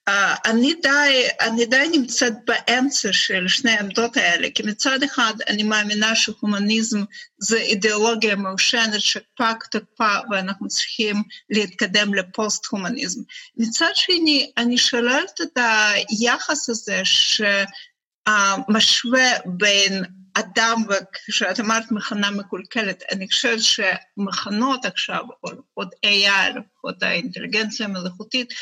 Uh, 0.09 0.13
אני 0.45 0.75
די, 0.83 1.27
אני 1.41 1.67
די 1.67 1.89
נמצאת 1.93 2.33
באמצע 2.45 3.13
של 3.13 3.49
שני 3.49 3.71
העמדות 3.71 4.17
האלה, 4.17 4.49
כי 4.55 4.63
מצד 4.63 5.03
אחד 5.03 5.33
אני 5.49 5.63
מאמינה 5.63 6.17
שהומניזם 6.17 7.05
זה 7.39 7.57
אידיאולוגיה 7.57 8.37
מעושנת 8.37 9.01
שפג 9.01 9.55
תקפה 9.71 10.15
ואנחנו 10.31 10.69
צריכים 10.69 11.23
להתקדם 11.51 12.15
לפוסט-הומניזם. 12.15 13.21
מצד 13.57 13.91
שני, 13.95 14.51
אני 14.57 14.79
שוללת 14.79 15.41
את 15.43 15.59
היחס 16.09 16.69
הזה 16.69 17.01
ש... 17.05 17.43
משווה 18.69 19.31
בין 19.47 20.05
אדם, 20.35 20.83
וכשאת 20.89 21.61
אמרת 21.61 21.93
מכנה 21.93 22.31
מקולקלת, 22.31 23.03
אני 23.13 23.29
חושבת 23.29 23.59
שמכנות 23.61 24.85
עכשיו, 24.85 25.25
או 25.45 25.51
לפחות 25.53 25.95
AI, 26.07 26.59
לפחות 26.59 27.03
האינטליגנציה 27.03 27.87
המלאכותית, 27.87 28.53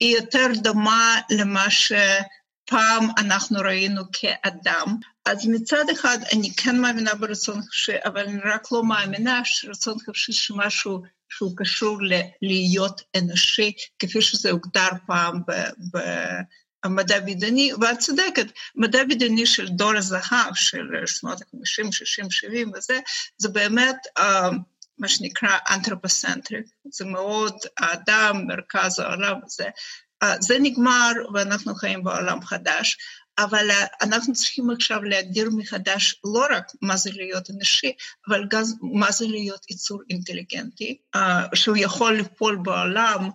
היא 0.00 0.16
יותר 0.16 0.46
דומה 0.54 1.20
למה 1.30 1.66
שפעם 1.70 3.08
אנחנו 3.18 3.58
ראינו 3.60 4.02
כאדם. 4.12 4.96
אז 5.26 5.46
מצד 5.46 5.84
אחד 5.92 6.18
אני 6.32 6.54
כן 6.56 6.80
מאמינה 6.80 7.14
ברצון 7.14 7.62
חופשי, 7.62 7.96
אבל 8.04 8.26
אני 8.26 8.40
רק 8.44 8.72
לא 8.72 8.84
מאמינה 8.84 9.40
שרצון 9.44 9.96
חופשי 10.04 10.32
שמשהו 10.32 11.02
שהוא 11.28 11.52
קשור 11.56 11.98
ללהיות 12.02 13.00
אנושי, 13.16 13.72
כפי 13.98 14.22
שזה 14.22 14.50
הוגדר 14.50 14.88
פעם 15.06 15.40
ב... 15.48 15.52
ב- 15.96 16.40
המדע 16.84 17.20
בדיוני, 17.20 17.72
ואת 17.80 17.98
צודקת, 17.98 18.46
מדע 18.76 19.04
בדיוני 19.04 19.46
של 19.46 19.68
דור 19.68 19.96
הזהב, 19.96 20.54
של 20.54 20.86
שנות 21.06 21.42
ה-50, 21.42 21.92
60, 21.92 22.30
70 22.30 22.72
וזה, 22.76 23.00
זה 23.38 23.48
באמת 23.48 23.96
uh, 24.18 24.22
מה 24.98 25.08
שנקרא 25.08 25.58
אנתרופוסנטריק, 25.70 26.66
זה 26.92 27.04
מאוד 27.04 27.56
האדם, 27.78 28.46
מרכז 28.46 28.98
העולם, 28.98 29.40
זה, 29.46 29.64
uh, 30.24 30.26
זה 30.40 30.56
נגמר 30.60 31.12
ואנחנו 31.34 31.74
חיים 31.74 32.04
בעולם 32.04 32.42
חדש, 32.42 32.98
אבל 33.38 33.70
אנחנו 34.00 34.32
צריכים 34.32 34.70
עכשיו 34.70 35.02
להגדיר 35.02 35.50
מחדש 35.56 36.20
לא 36.24 36.46
רק 36.50 36.72
מה 36.82 36.96
זה 36.96 37.10
להיות 37.12 37.50
אנושי, 37.50 37.92
אבל 38.28 38.44
גם 38.50 38.62
מה 38.82 39.10
זה 39.12 39.26
להיות 39.26 39.70
יצור 39.70 40.02
אינטליגנטי, 40.10 40.98
שהוא 41.54 41.76
יכול 41.76 42.18
לפעול 42.18 42.58
בעולם, 42.62 43.28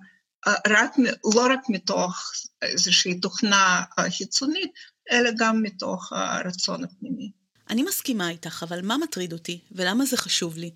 רק, 0.48 0.96
לא 1.36 1.46
רק 1.54 1.60
מתוך 1.70 2.32
איזושהי 2.62 3.20
תוכנה 3.20 3.84
חיצונית, 4.18 4.72
אלא 5.12 5.30
גם 5.38 5.64
מתוך 5.64 6.14
הרצון 6.14 6.84
הפנימי. 6.84 7.32
אני 7.70 7.84
מסכימה 7.84 8.30
איתך, 8.30 8.64
אבל 8.68 8.86
מה 8.86 8.98
מטריד 8.98 9.34
אותי, 9.34 9.60
ולמה 9.72 10.06
זה 10.06 10.18
חשוב 10.18 10.58
לי? 10.58 10.72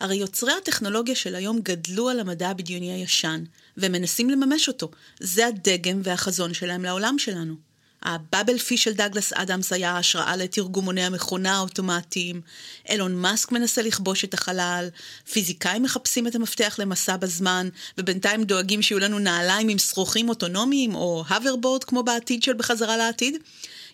הרי 0.00 0.16
יוצרי 0.16 0.52
הטכנולוגיה 0.52 1.14
של 1.14 1.34
היום 1.34 1.60
גדלו 1.62 2.08
על 2.08 2.20
המדע 2.20 2.48
הבדיוני 2.48 2.92
הישן, 2.92 3.44
ומנסים 3.76 4.30
לממש 4.30 4.68
אותו. 4.68 4.90
זה 5.20 5.46
הדגם 5.46 6.00
והחזון 6.04 6.54
שלהם 6.54 6.82
לעולם 6.82 7.18
שלנו. 7.18 7.67
ה-Babel 8.02 8.58
Fish 8.58 8.76
של 8.76 8.92
דאגלס 8.92 9.32
אדמס 9.32 9.72
היה 9.72 9.98
השראה 9.98 10.36
לתרגומוני 10.36 11.04
המכונה 11.04 11.56
האוטומטיים, 11.56 12.40
אילון 12.88 13.14
מאסק 13.14 13.52
מנסה 13.52 13.82
לכבוש 13.82 14.24
את 14.24 14.34
החלל, 14.34 14.88
פיזיקאים 15.32 15.82
מחפשים 15.82 16.26
את 16.26 16.34
המפתח 16.34 16.76
למסע 16.78 17.16
בזמן, 17.16 17.68
ובינתיים 17.98 18.44
דואגים 18.44 18.82
שיהיו 18.82 18.98
לנו 18.98 19.18
נעליים 19.18 19.68
עם 19.68 19.78
שרוכים 19.78 20.28
אוטונומיים, 20.28 20.94
או 20.94 21.24
hoverboard 21.28 21.84
כמו 21.84 22.02
בעתיד 22.02 22.42
של 22.42 22.52
בחזרה 22.52 22.96
לעתיד. 22.96 23.34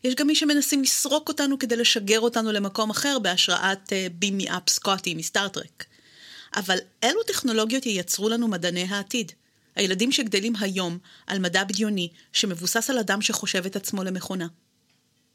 יש 0.04 0.14
גם 0.14 0.26
מי 0.26 0.34
שמנסים 0.34 0.82
לסרוק 0.82 1.28
אותנו 1.28 1.58
כדי 1.58 1.76
לשגר 1.76 2.20
אותנו 2.20 2.52
למקום 2.52 2.90
אחר 2.90 3.18
בהשראת 3.18 3.92
beam 4.12 4.38
me 4.38 4.50
up 4.50 4.68
Scotty 4.68 5.14
מ-Star 5.14 5.53
Trek. 5.53 5.84
אבל 6.56 6.78
אילו 7.02 7.22
טכנולוגיות 7.22 7.86
ייצרו 7.86 8.28
לנו 8.28 8.48
מדעני 8.48 8.86
העתיד? 8.90 9.32
הילדים 9.76 10.12
שגדלים 10.12 10.52
היום 10.60 10.98
על 11.26 11.38
מדע 11.38 11.64
בדיוני 11.64 12.08
שמבוסס 12.32 12.90
על 12.90 12.98
אדם 12.98 13.22
שחושב 13.22 13.66
את 13.66 13.76
עצמו 13.76 14.04
למכונה. 14.04 14.46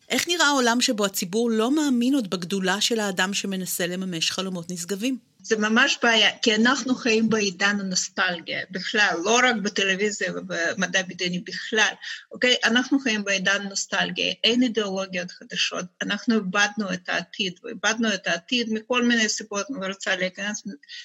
איך 0.10 0.28
נראה 0.28 0.48
העולם 0.48 0.82
שבו 0.82 1.06
הציבור 1.06 1.50
לא 1.50 1.76
מאמין 1.76 2.16
עוד 2.16 2.30
בגדולה 2.30 2.82
של 2.82 3.00
האדם 3.00 3.34
שמנסה 3.34 3.88
לממש 3.88 4.32
חלומות 4.32 4.72
נשגבים? 4.72 5.18
זה 5.42 5.58
ממש 5.58 6.00
בעיה, 6.04 6.38
כי 6.42 6.56
אנחנו 6.56 6.96
חיים 6.96 7.30
בעידן 7.30 7.80
הנוסטלגיה 7.80 8.60
בכלל, 8.72 9.18
לא 9.24 9.40
רק 9.44 9.56
בטלוויזיה 9.56 10.32
ובמדע 10.32 11.02
בדיוני 11.02 11.40
בכלל, 11.40 11.94
אוקיי? 12.32 12.56
אנחנו 12.64 13.00
חיים 13.00 13.24
בעידן 13.24 13.62
נוסטלגיה, 13.70 14.34
אין 14.44 14.64
אידיאולוגיות 14.64 15.32
חדשות, 15.32 15.86
אנחנו 16.02 16.36
איבדנו 16.36 16.94
את 16.94 17.10
העתיד, 17.10 17.60
ואיבדנו 17.64 18.14
את 18.14 18.28
העתיד 18.28 18.74
מכל 18.74 19.06
מיני 19.06 19.30
סיבות, 19.30 19.66
אני 19.72 19.82
לא 19.82 19.88
רוצה 19.88 20.16
להיכנס 20.16 20.64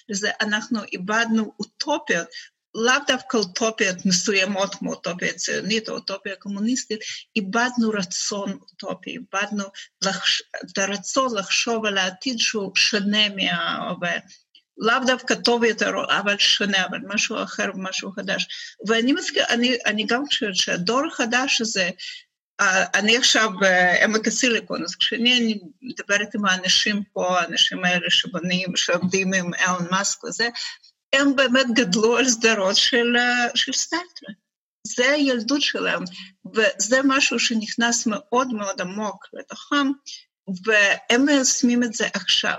לזה, 0.09 0.31
אנחנו 0.41 0.79
איבדנו 0.93 1.53
אוטופיות, 1.61 2.27
לאו 2.75 2.95
דווקא 3.07 3.37
אוטופיות 3.37 4.07
מסוימות 4.07 4.75
כמו 4.75 4.91
אוטופיה 4.91 5.33
ציונית 5.33 5.89
או 5.89 5.95
אוטופיה 5.95 6.37
קומוניסטית, 6.37 7.01
איבדנו 7.37 7.91
רצון 7.91 8.59
אוטופי, 8.63 9.11
איבדנו 9.11 9.65
לחש... 10.05 10.43
את 10.65 10.79
הרצון 10.79 11.37
לחשוב 11.37 11.87
על 11.87 11.99
העתיד 11.99 12.39
שהוא 12.39 12.77
שונה 12.77 13.29
מההווה. 13.29 14.13
לאו 14.79 14.99
דווקא 15.07 15.35
טוב 15.35 15.65
יותר, 15.65 15.91
אבל 16.19 16.39
שונה, 16.39 16.87
אבל 16.87 16.99
משהו 17.07 17.43
אחר, 17.43 17.71
משהו 17.75 18.13
חדש. 18.13 18.47
ואני 18.87 19.13
מזכיר, 19.13 19.45
אני, 19.49 19.77
אני 19.87 20.05
גם 20.07 20.27
חושבת 20.27 20.57
שהדור 20.57 21.07
החדש 21.07 21.61
הזה, 21.61 21.91
אני 22.95 23.17
עכשיו 23.17 23.51
בעמק 23.61 24.27
הסיליקון, 24.27 24.83
אז 24.83 24.95
כשאני 24.95 25.61
מדברת 25.83 26.35
עם 26.35 26.45
האנשים 26.45 27.03
פה, 27.13 27.41
האנשים 27.41 27.85
האלה 27.85 28.11
שבונים, 28.11 28.77
שעובדים 28.77 29.35
עם 29.35 29.55
אלון 29.55 29.87
מאסק 29.91 30.25
וזה, 30.25 30.49
הם 31.15 31.37
באמת 31.37 31.67
גדלו 31.75 32.17
על 32.17 32.29
סדרות 32.29 32.77
של, 32.77 33.17
של 33.55 33.73
סטארטרק. 33.73 34.37
זה 34.87 35.11
הילדות 35.11 35.63
שלהם, 35.63 36.03
וזה 36.55 37.01
משהו 37.05 37.39
שנכנס 37.39 38.07
מאוד 38.07 38.49
מאוד 38.53 38.81
עמוק 38.81 39.27
לתוכם, 39.33 39.87
והם 40.65 41.25
מיישמים 41.27 41.83
את 41.83 41.95
זה 41.95 42.07
עכשיו. 42.15 42.57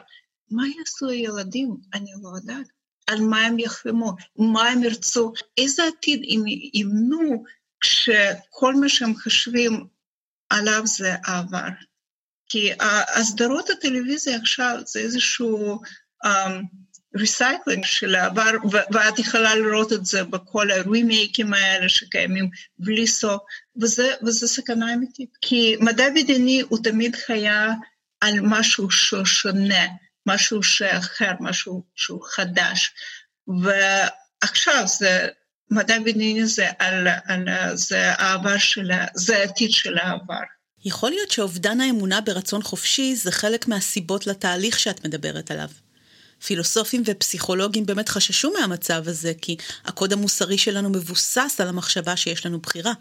מה 0.51 0.63
יעשו 0.67 1.09
הילדים? 1.09 1.77
אני 1.93 2.11
לא 2.23 2.29
יודעת. 2.35 2.67
על 3.07 3.21
מה 3.21 3.45
הם 3.45 3.59
יחלמו, 3.59 4.15
מה 4.35 4.67
הם 4.67 4.83
ירצו, 4.83 5.33
איזה 5.57 5.83
עתיד 5.83 6.21
הם 6.33 6.43
ימנו 6.73 7.43
כשכל 7.81 8.75
מה 8.75 8.89
שהם 8.89 9.15
חושבים 9.15 9.87
עליו 10.49 10.81
זה 10.85 11.15
העבר. 11.25 11.67
כי 12.49 12.71
הסדרות 13.15 13.69
הטלוויזיה 13.69 14.37
עכשיו 14.37 14.77
זה 14.85 14.99
איזשהו 14.99 15.79
um, 16.25 16.29
recycling 17.15 17.85
של 17.85 18.15
העבר, 18.15 18.51
ואת 18.91 19.19
יכולה 19.19 19.55
לראות 19.55 19.93
את 19.93 20.05
זה 20.05 20.23
בכל 20.23 20.71
הרימייקים 20.71 21.53
האלה 21.53 21.89
שקיימים 21.89 22.49
בלי 22.79 23.07
סוף, 23.07 23.41
וזה, 23.81 24.13
וזה 24.23 24.47
סכנה 24.47 24.93
אמיתית. 24.93 25.29
כי 25.41 25.75
מדע 25.79 26.09
בדיוני 26.15 26.61
הוא 26.69 26.79
תמיד 26.83 27.15
היה 27.27 27.69
על 28.21 28.33
משהו 28.41 28.91
שהוא 28.91 29.25
שונה, 29.25 29.85
משהו 30.25 30.63
שאחר, 30.63 31.31
משהו 31.39 31.83
שהוא 31.95 32.21
חדש. 32.35 32.93
ועכשיו 33.47 34.83
זה, 34.87 35.27
מדע 35.71 35.99
בדיוני 35.99 36.45
זה 36.45 36.67
על, 36.79 37.07
על 37.25 37.47
זה 37.77 38.11
העבר 38.11 38.57
של, 38.57 38.91
זה 39.13 39.37
העתיד 39.37 39.71
של 39.71 39.97
העבר. 39.97 40.41
יכול 40.85 41.09
להיות 41.09 41.31
שאובדן 41.31 41.81
האמונה 41.81 42.21
ברצון 42.21 42.63
חופשי 42.63 43.15
זה 43.15 43.31
חלק 43.31 43.67
מהסיבות 43.67 44.27
לתהליך 44.27 44.79
שאת 44.79 45.05
מדברת 45.05 45.51
עליו. 45.51 45.69
פילוסופים 46.45 47.03
ופסיכולוגים 47.05 47.85
באמת 47.85 48.09
חששו 48.09 48.51
מהמצב 48.59 49.07
הזה, 49.07 49.33
כי 49.41 49.55
הקוד 49.85 50.13
המוסרי 50.13 50.57
שלנו 50.57 50.89
מבוסס 50.89 51.55
על 51.59 51.67
המחשבה 51.67 52.15
שיש 52.15 52.45
לנו 52.45 52.59
בחירה. 52.59 52.93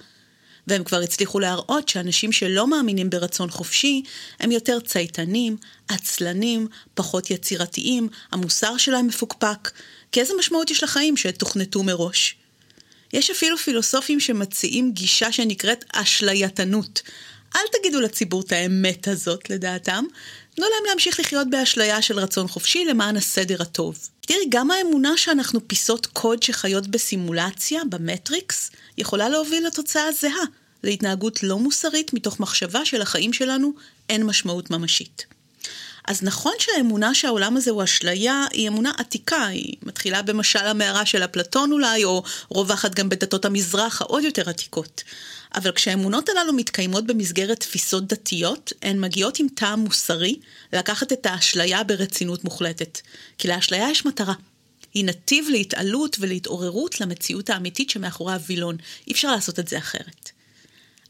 והם 0.66 0.84
כבר 0.84 1.00
הצליחו 1.00 1.40
להראות 1.40 1.88
שאנשים 1.88 2.32
שלא 2.32 2.66
מאמינים 2.66 3.10
ברצון 3.10 3.50
חופשי, 3.50 4.02
הם 4.40 4.52
יותר 4.52 4.80
צייתנים, 4.80 5.56
עצלנים, 5.88 6.68
פחות 6.94 7.30
יצירתיים, 7.30 8.08
המוסר 8.32 8.76
שלהם 8.76 9.06
מפוקפק, 9.06 9.70
כי 10.12 10.20
איזה 10.20 10.34
משמעות 10.38 10.70
יש 10.70 10.82
לחיים 10.82 11.16
שתוכנתו 11.16 11.82
מראש? 11.82 12.36
יש 13.12 13.30
אפילו 13.30 13.56
פילוסופים 13.56 14.20
שמציעים 14.20 14.92
גישה 14.92 15.32
שנקראת 15.32 15.84
אשלייתנות. 15.92 17.02
אל 17.56 17.60
תגידו 17.72 18.00
לציבור 18.00 18.40
את 18.40 18.52
האמת 18.52 19.08
הזאת, 19.08 19.50
לדעתם. 19.50 20.04
תנו 20.54 20.66
להם 20.66 20.84
להמשיך 20.88 21.20
לחיות 21.20 21.50
באשליה 21.50 22.02
של 22.02 22.18
רצון 22.18 22.48
חופשי 22.48 22.84
למען 22.84 23.16
הסדר 23.16 23.62
הטוב. 23.62 23.98
תראי, 24.20 24.46
גם 24.48 24.70
האמונה 24.70 25.16
שאנחנו 25.16 25.68
פיסות 25.68 26.06
קוד 26.06 26.42
שחיות 26.42 26.86
בסימולציה, 26.86 27.82
במטריקס, 27.90 28.70
יכולה 28.98 29.28
להוביל 29.28 29.66
לתוצאה 29.66 30.12
זהה, 30.12 30.44
להתנהגות 30.82 31.42
לא 31.42 31.58
מוסרית 31.58 32.14
מתוך 32.14 32.40
מחשבה 32.40 32.84
שלחיים 32.84 33.32
שלנו 33.32 33.72
אין 34.08 34.24
משמעות 34.24 34.70
ממשית. 34.70 35.26
אז 36.08 36.22
נכון 36.22 36.52
שהאמונה 36.58 37.14
שהעולם 37.14 37.56
הזה 37.56 37.70
הוא 37.70 37.84
אשליה, 37.84 38.44
היא 38.52 38.68
אמונה 38.68 38.92
עתיקה, 38.98 39.46
היא 39.46 39.74
מתחילה 39.82 40.22
במשל 40.22 40.58
המערה 40.58 41.06
של 41.06 41.24
אפלטון 41.24 41.72
אולי, 41.72 42.04
או 42.04 42.22
רווחת 42.50 42.94
גם 42.94 43.08
בדתות 43.08 43.44
המזרח 43.44 44.02
העוד 44.02 44.24
יותר 44.24 44.50
עתיקות. 44.50 45.02
אבל 45.54 45.72
כשהאמונות 45.72 46.28
הללו 46.28 46.52
מתקיימות 46.52 47.06
במסגרת 47.06 47.60
תפיסות 47.60 48.06
דתיות, 48.06 48.72
הן 48.82 49.00
מגיעות 49.00 49.38
עם 49.38 49.46
טעם 49.54 49.80
מוסרי 49.80 50.38
לקחת 50.72 51.12
את 51.12 51.26
האשליה 51.26 51.84
ברצינות 51.84 52.44
מוחלטת. 52.44 53.00
כי 53.38 53.48
לאשליה 53.48 53.90
יש 53.90 54.06
מטרה. 54.06 54.34
היא 54.94 55.04
נתיב 55.04 55.46
להתעלות 55.50 56.16
ולהתעוררות 56.20 57.00
למציאות 57.00 57.50
האמיתית 57.50 57.90
שמאחורי 57.90 58.32
הווילון. 58.32 58.76
אי 59.06 59.12
אפשר 59.12 59.30
לעשות 59.32 59.58
את 59.58 59.68
זה 59.68 59.78
אחרת. 59.78 60.30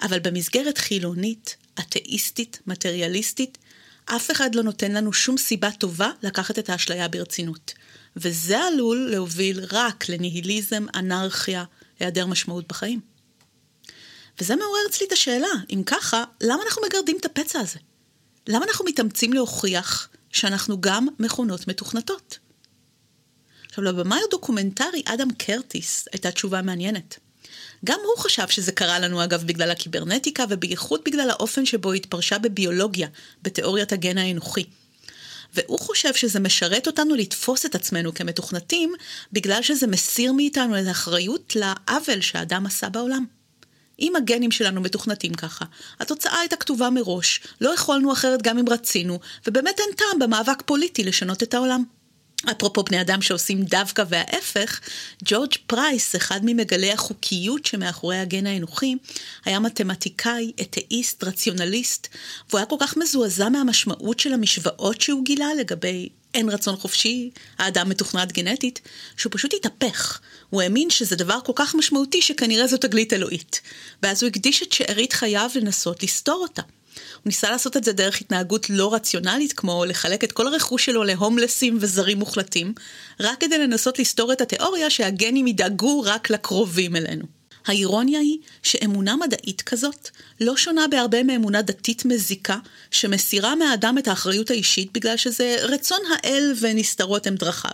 אבל 0.02 0.18
במסגרת 0.18 0.78
חילונית, 0.78 1.56
אתאיסטית, 1.78 2.58
מטריאליסטית, 2.66 3.58
אף 4.04 4.30
אחד 4.30 4.54
לא 4.54 4.62
נותן 4.62 4.92
לנו 4.92 5.12
שום 5.12 5.36
סיבה 5.36 5.70
טובה 5.70 6.10
לקחת 6.22 6.58
את 6.58 6.70
האשליה 6.70 7.08
ברצינות. 7.08 7.72
וזה 8.16 8.58
עלול 8.58 9.08
להוביל 9.10 9.60
רק 9.72 10.08
לניהיליזם, 10.08 10.86
אנרכיה, 10.94 11.64
היעדר 12.00 12.26
משמעות 12.26 12.68
בחיים. 12.68 13.13
וזה 14.40 14.56
מעורר 14.56 14.80
אצלי 14.90 15.06
את 15.06 15.12
השאלה, 15.12 15.48
אם 15.70 15.82
ככה, 15.86 16.24
למה 16.40 16.62
אנחנו 16.66 16.82
מגרדים 16.86 17.16
את 17.20 17.24
הפצע 17.24 17.60
הזה? 17.60 17.78
למה 18.46 18.64
אנחנו 18.64 18.84
מתאמצים 18.84 19.32
להוכיח 19.32 20.08
שאנחנו 20.30 20.80
גם 20.80 21.06
מכונות 21.18 21.68
מתוכנתות? 21.68 22.38
עכשיו, 23.68 23.84
לבמאי 23.84 24.20
הדוקומנטרי 24.28 25.02
אדם 25.06 25.28
קרטיס 25.38 26.08
הייתה 26.12 26.30
תשובה 26.30 26.62
מעניינת. 26.62 27.18
גם 27.84 27.98
הוא 28.04 28.22
חשב 28.22 28.48
שזה 28.48 28.72
קרה 28.72 28.98
לנו 28.98 29.24
אגב 29.24 29.42
בגלל 29.46 29.70
הקיברנטיקה 29.70 30.44
ובייחוד 30.48 31.00
בגלל 31.04 31.30
האופן 31.30 31.66
שבו 31.66 31.92
התפרשה 31.92 32.38
בביולוגיה, 32.38 33.08
בתיאוריית 33.42 33.92
הגן 33.92 34.18
האנוכי. 34.18 34.64
והוא 35.54 35.78
חושב 35.78 36.14
שזה 36.14 36.40
משרת 36.40 36.86
אותנו 36.86 37.14
לתפוס 37.14 37.66
את 37.66 37.74
עצמנו 37.74 38.14
כמתוכנתים, 38.14 38.92
בגלל 39.32 39.62
שזה 39.62 39.86
מסיר 39.86 40.32
מאיתנו 40.32 40.80
את 40.80 40.86
האחריות 40.86 41.56
לעוול 41.56 42.20
שהאדם 42.20 42.66
עשה 42.66 42.88
בעולם. 42.88 43.24
אם 44.00 44.16
הגנים 44.16 44.50
שלנו 44.50 44.80
מתוכנתים 44.80 45.34
ככה, 45.34 45.64
התוצאה 46.00 46.38
הייתה 46.38 46.56
כתובה 46.56 46.90
מראש, 46.90 47.40
לא 47.60 47.74
יכולנו 47.74 48.12
אחרת 48.12 48.42
גם 48.42 48.58
אם 48.58 48.68
רצינו, 48.68 49.18
ובאמת 49.46 49.80
אין 49.80 49.94
טעם 49.96 50.18
במאבק 50.18 50.62
פוליטי 50.66 51.04
לשנות 51.04 51.42
את 51.42 51.54
העולם. 51.54 51.84
אפרופו 52.50 52.82
בני 52.82 53.00
אדם 53.00 53.22
שעושים 53.22 53.62
דווקא 53.62 54.04
וההפך, 54.08 54.80
ג'ורג' 55.24 55.52
פרייס, 55.66 56.16
אחד 56.16 56.40
ממגלי 56.42 56.92
החוקיות 56.92 57.66
שמאחורי 57.66 58.18
הגן 58.18 58.46
האנוכי, 58.46 58.96
היה 59.44 59.60
מתמטיקאי, 59.60 60.52
אתאיסט, 60.60 61.24
רציונליסט, 61.24 62.08
והוא 62.48 62.58
היה 62.58 62.66
כל 62.66 62.76
כך 62.80 62.96
מזועזע 62.96 63.48
מהמשמעות 63.48 64.20
של 64.20 64.32
המשוואות 64.32 65.00
שהוא 65.00 65.24
גילה 65.24 65.54
לגבי 65.60 66.08
אין 66.34 66.48
רצון 66.48 66.76
חופשי, 66.76 67.30
האדם 67.58 67.88
מתוכנת 67.88 68.32
גנטית, 68.32 68.80
שהוא 69.16 69.32
פשוט 69.34 69.54
התהפך. 69.54 70.20
הוא 70.50 70.62
האמין 70.62 70.90
שזה 70.90 71.16
דבר 71.16 71.38
כל 71.44 71.52
כך 71.56 71.74
משמעותי 71.74 72.22
שכנראה 72.22 72.66
זו 72.66 72.76
תגלית 72.76 73.12
אלוהית. 73.12 73.60
ואז 74.02 74.22
הוא 74.22 74.28
הקדיש 74.28 74.62
את 74.62 74.72
שארית 74.72 75.12
חייו 75.12 75.50
לנסות 75.54 76.02
לסתור 76.02 76.38
אותה. 76.42 76.62
הוא 76.62 77.22
ניסה 77.26 77.50
לעשות 77.50 77.76
את 77.76 77.84
זה 77.84 77.92
דרך 77.92 78.20
התנהגות 78.20 78.70
לא 78.70 78.94
רציונלית, 78.94 79.52
כמו 79.52 79.84
לחלק 79.84 80.24
את 80.24 80.32
כל 80.32 80.46
הרכוש 80.46 80.84
שלו 80.84 81.04
להומלסים 81.04 81.78
וזרים 81.80 82.18
מוחלטים, 82.18 82.74
רק 83.20 83.40
כדי 83.40 83.58
לנסות 83.58 83.98
לסתור 83.98 84.32
את 84.32 84.40
התיאוריה 84.40 84.90
שהגנים 84.90 85.46
ידאגו 85.46 86.00
רק 86.00 86.30
לקרובים 86.30 86.96
אלינו. 86.96 87.24
האירוניה 87.66 88.20
היא 88.20 88.38
שאמונה 88.62 89.16
מדעית 89.16 89.62
כזאת 89.62 90.10
לא 90.40 90.56
שונה 90.56 90.88
בהרבה 90.88 91.22
מאמונה 91.22 91.62
דתית 91.62 92.04
מזיקה, 92.04 92.58
שמסירה 92.90 93.54
מהאדם 93.54 93.98
את 93.98 94.08
האחריות 94.08 94.50
האישית 94.50 94.92
בגלל 94.92 95.16
שזה 95.16 95.56
רצון 95.60 96.00
האל 96.12 96.54
ונסתרות 96.60 97.26
הם 97.26 97.34
דרכיו. 97.34 97.70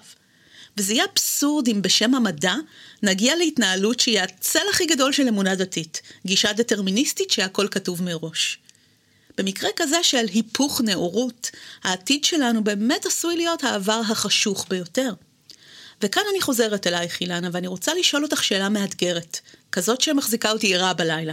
וזה 0.76 0.92
יהיה 0.92 1.04
אבסורד 1.12 1.68
אם 1.68 1.82
בשם 1.82 2.14
המדע 2.14 2.54
נגיע 3.02 3.36
להתנהלות 3.36 4.00
שהיא 4.00 4.20
הצל 4.20 4.58
הכי 4.70 4.86
גדול 4.86 5.12
של 5.12 5.28
אמונה 5.28 5.54
דתית, 5.54 6.02
גישה 6.26 6.52
דטרמיניסטית 6.52 7.30
שהכל 7.30 7.68
כתוב 7.70 8.02
מראש. 8.02 8.58
במקרה 9.38 9.70
כזה 9.76 9.96
של 10.02 10.26
היפוך 10.32 10.80
נאורות, 10.80 11.50
העתיד 11.84 12.24
שלנו 12.24 12.64
באמת 12.64 13.06
עשוי 13.06 13.36
להיות 13.36 13.64
העבר 13.64 14.00
החשוך 14.10 14.66
ביותר. 14.70 15.12
וכאן 16.02 16.22
אני 16.30 16.40
חוזרת 16.40 16.86
אלייך, 16.86 17.20
אילנה, 17.20 17.48
ואני 17.52 17.66
רוצה 17.66 17.94
לשאול 17.94 18.22
אותך 18.22 18.44
שאלה 18.44 18.68
מאתגרת, 18.68 19.40
כזאת 19.72 20.00
שמחזיקה 20.00 20.50
אותי 20.50 20.74
ערה 20.74 20.94
בלילה. 20.94 21.32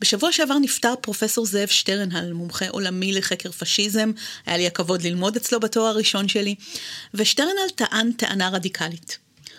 בשבוע 0.00 0.32
שעבר 0.32 0.58
נפטר 0.58 0.94
פרופסור 1.00 1.46
זאב 1.46 1.68
שטרנהל, 1.68 2.32
מומחה 2.32 2.68
עולמי 2.68 3.12
לחקר 3.12 3.50
פשיזם, 3.52 4.12
היה 4.46 4.56
לי 4.56 4.66
הכבוד 4.66 5.02
ללמוד 5.02 5.36
אצלו 5.36 5.60
בתואר 5.60 5.86
הראשון 5.86 6.28
שלי, 6.28 6.54
ושטרנהל 7.14 7.70
טען 7.74 8.12
טענה 8.12 8.48
רדיקלית. 8.48 9.18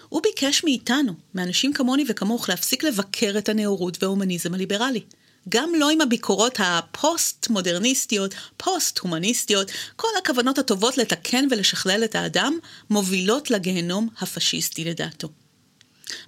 הוא 0.09 0.21
ביקש 0.21 0.63
מאיתנו, 0.63 1.13
מאנשים 1.35 1.73
כמוני 1.73 2.03
וכמוך, 2.07 2.49
להפסיק 2.49 2.83
לבקר 2.83 3.33
את 3.37 3.49
הנאורות 3.49 4.03
וההומניזם 4.03 4.53
הליברלי. 4.53 5.01
גם 5.49 5.71
לא 5.77 5.89
עם 5.89 6.01
הביקורות 6.01 6.57
הפוסט-מודרניסטיות, 6.59 8.33
פוסט-הומניסטיות, 8.57 9.71
כל 9.95 10.07
הכוונות 10.17 10.57
הטובות 10.57 10.97
לתקן 10.97 11.47
ולשכלל 11.51 12.03
את 12.03 12.15
האדם, 12.15 12.57
מובילות 12.89 13.51
לגיהנום 13.51 14.09
הפשיסטי 14.21 14.85
לדעתו. 14.85 15.29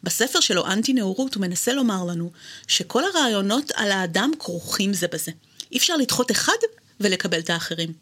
בספר 0.03 0.39
שלו, 0.39 0.67
אנטי 0.67 0.93
נאורות, 0.93 1.35
הוא 1.35 1.41
מנסה 1.41 1.73
לומר 1.73 2.03
לנו 2.03 2.31
שכל 2.67 3.03
הרעיונות 3.03 3.71
על 3.75 3.91
האדם 3.91 4.31
כרוכים 4.39 4.93
זה 4.93 5.07
בזה. 5.07 5.31
אי 5.71 5.77
אפשר 5.77 5.95
לדחות 5.97 6.31
אחד 6.31 6.57
ולקבל 6.99 7.39
את 7.39 7.49
האחרים. 7.49 7.93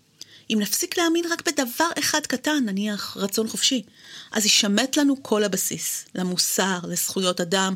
אם 0.50 0.58
נפסיק 0.60 0.98
להאמין 0.98 1.26
רק 1.32 1.48
בדבר 1.48 1.90
אחד 2.00 2.26
קטן, 2.28 2.64
נניח 2.66 3.18
רצון 3.20 3.48
חופשי, 3.48 3.84
אז 4.32 4.44
יישמט 4.44 4.98
לנו 4.98 5.24
כל 5.24 5.44
הבסיס, 5.44 6.06
למוסר, 6.16 6.80
לזכויות 6.88 7.42
אדם, 7.42 7.74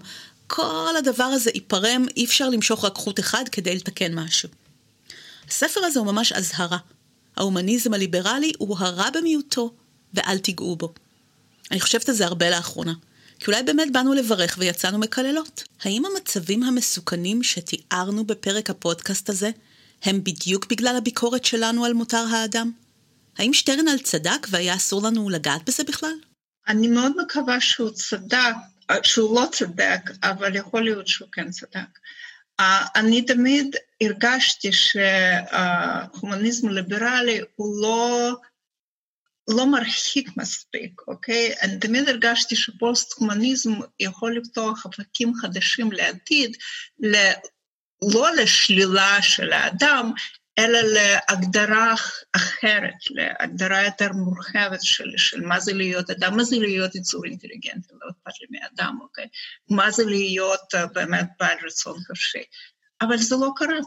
כל 0.48 0.94
הדבר 0.98 1.24
הזה 1.24 1.52
ייפרם, 1.54 2.06
אי 2.18 2.26
אפשר 2.26 2.50
למשוך 2.50 2.86
רק 2.86 2.96
חוט 2.96 3.20
אחד 3.20 3.44
כדי 3.52 3.76
לתקן 3.76 4.14
משהו. 4.14 4.50
הספר 5.48 5.80
הזה 5.84 6.00
הוא 6.00 6.08
ממש 6.08 6.32
אזהרה. 6.32 6.78
ההומניזם 7.38 7.94
הליברלי 7.94 8.52
הוא 8.58 8.78
הרע 8.80 9.10
במיעוטו, 9.10 9.74
ואל 10.14 10.38
תיגעו 10.38 10.76
בו. 10.76 10.94
אני 11.72 11.80
חושבת 11.80 12.10
על 12.10 12.16
זה 12.16 12.26
הרבה 12.26 12.50
לאחרונה. 12.50 12.94
כי 13.40 13.46
אולי 13.48 13.64
באמת 13.64 13.92
באנו 13.92 14.14
לברך 14.14 14.56
ויצאנו 14.60 14.98
מקללות. 14.98 15.64
האם 15.84 16.04
המצבים 16.06 16.64
המסוכנים 16.64 17.44
שתיארנו 17.44 18.26
בפרק 18.26 18.70
הפודקאסט 18.70 19.30
הזה, 19.30 19.52
הם 20.04 20.24
בדיוק 20.24 20.66
בגלל 20.70 20.96
הביקורת 20.96 21.46
שלנו 21.46 21.86
על 21.86 21.94
מותר 21.94 22.26
האדם? 22.32 22.72
האם 23.38 23.54
שטרנל 23.54 23.98
צדק 24.04 24.48
והיה 24.50 24.76
אסור 24.76 25.04
לנו 25.04 25.30
לגעת 25.30 25.70
בזה 25.70 25.84
בכלל? 25.84 26.16
אני 26.68 26.88
מאוד 26.88 27.12
מקווה 27.22 27.62
שהוא 27.62 27.90
צדק, 27.90 28.56
שהוא 29.04 29.36
לא 29.42 29.48
צדק, 29.52 30.02
אבל 30.24 30.56
יכול 30.56 30.84
להיות 30.84 31.08
שהוא 31.08 31.30
כן 31.32 31.52
צדק. 31.52 32.00
אני 32.96 33.22
תמיד 33.22 33.76
הרגשתי 34.02 34.72
שההומניזם 34.72 36.68
הליברלי 36.68 37.42
הוא 37.56 37.82
לא 37.82 38.32
לא 39.48 39.66
מרחיק 39.66 40.30
מספיק, 40.38 41.02
אוקיי? 41.08 41.54
אני 41.62 41.80
תמיד 41.80 42.10
הרגשתי 42.10 42.56
שפוסט-הומניזם 42.56 43.72
יכול 44.00 44.38
לפתוח 44.38 44.86
אופקים 44.86 45.34
חדשים 45.36 45.92
לעתיד, 45.92 46.58
לא 48.14 48.36
לשלילה 48.36 49.22
של 49.22 49.54
האדם, 49.54 50.12
אלא 50.60 50.80
להגדרה 50.82 51.94
אחרת, 52.36 52.94
להגדרה 53.10 53.84
יותר 53.84 54.12
מורחבת 54.12 54.84
של, 54.84 55.12
של 55.18 55.42
מה 55.42 55.60
זה 55.60 55.74
להיות 55.74 56.10
אדם, 56.10 56.38
מה 56.38 56.44
זה 56.44 56.56
להיות 56.60 56.96
יצור 56.96 57.26
אינטליגנטי, 57.26 57.94
לא 58.02 58.10
אכפת 58.10 58.42
לי 58.42 58.60
מאדם, 58.60 58.98
אוקיי? 59.02 59.28
מה 59.70 59.92
זה 59.92 60.06
להיות 60.06 60.74
באמת 60.94 61.28
בעל 61.40 61.58
רצון 61.66 61.98
חופשי. 62.08 62.44
אבל 63.02 63.18
זה 63.18 63.36
לא 63.36 63.50
קרה, 63.56 63.80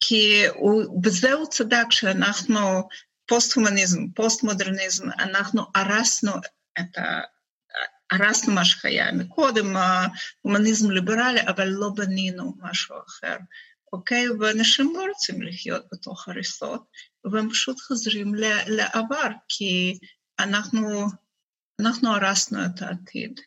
כי 0.00 0.44
הוא, 0.48 1.02
בזה 1.02 1.32
הוא 1.32 1.46
צדק 1.46 1.86
שאנחנו 1.90 2.88
פוסט-הומניזם, 3.26 4.08
פוסט-מודרניזם, 4.08 5.10
אנחנו 5.18 5.62
הרסנו 5.74 6.32
את 6.80 6.98
ה... 6.98 7.20
הרסנו 8.10 8.54
מה 8.54 8.64
שהיה 8.64 9.12
מקודם, 9.12 9.76
ההומניזם 9.76 10.90
ליברלי, 10.90 11.40
אבל 11.48 11.68
לא 11.68 11.90
בנינו 11.96 12.54
משהו 12.60 12.96
אחר, 13.08 13.36
אוקיי? 13.92 14.30
ואנשים 14.30 14.92
לא 14.96 15.06
רוצים 15.08 15.42
לחיות 15.42 15.84
בתוך 15.92 16.28
הריסות, 16.28 16.84
והם 17.24 17.50
פשוט 17.50 17.80
חוזרים 17.80 18.34
לעבר, 18.66 19.28
כי 19.48 19.98
אנחנו, 20.38 21.06
אנחנו 21.80 22.14
הרסנו 22.14 22.58
את 22.64 22.82
העתיד. 22.82 23.40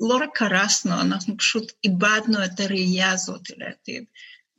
לא 0.00 0.16
רק 0.16 0.42
הרסנו, 0.42 1.00
אנחנו 1.00 1.36
פשוט 1.36 1.72
איבדנו 1.84 2.44
את 2.44 2.60
הראייה 2.60 3.12
הזאת 3.12 3.50
לעתיד. 3.56 4.04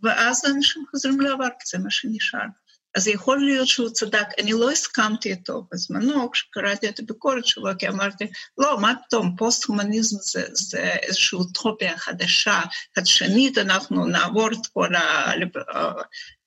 ואז 0.03 0.41
אנשים 0.55 0.83
חוזרים 0.91 1.19
לעבר, 1.19 1.47
כי 1.59 1.77
זה 1.77 1.83
מה 1.83 1.91
שנשאר. 1.91 2.47
אז 2.95 3.07
יכול 3.07 3.45
להיות 3.45 3.67
שהוא 3.67 3.89
צדק. 3.89 4.27
אני 4.39 4.51
לא 4.51 4.71
הסכמתי 4.71 5.31
איתו 5.31 5.67
בזמנו, 5.71 6.31
כשקראתי 6.31 6.89
את 6.89 6.99
הביקורת 6.99 7.45
שלו, 7.45 7.69
כי 7.79 7.87
אמרתי, 7.87 8.27
לא, 8.57 8.79
מה 8.79 8.93
פתאום, 9.07 9.35
פוסט-הומניזם 9.35 10.17
זה, 10.21 10.45
זה 10.51 10.79
איזושהי 10.79 11.37
אוטופיה 11.37 11.97
חדשה, 11.97 12.61
חדשנית, 12.95 13.57
אנחנו 13.57 14.05
נעבור 14.05 14.47
את 14.51 14.67
כל 14.73 14.89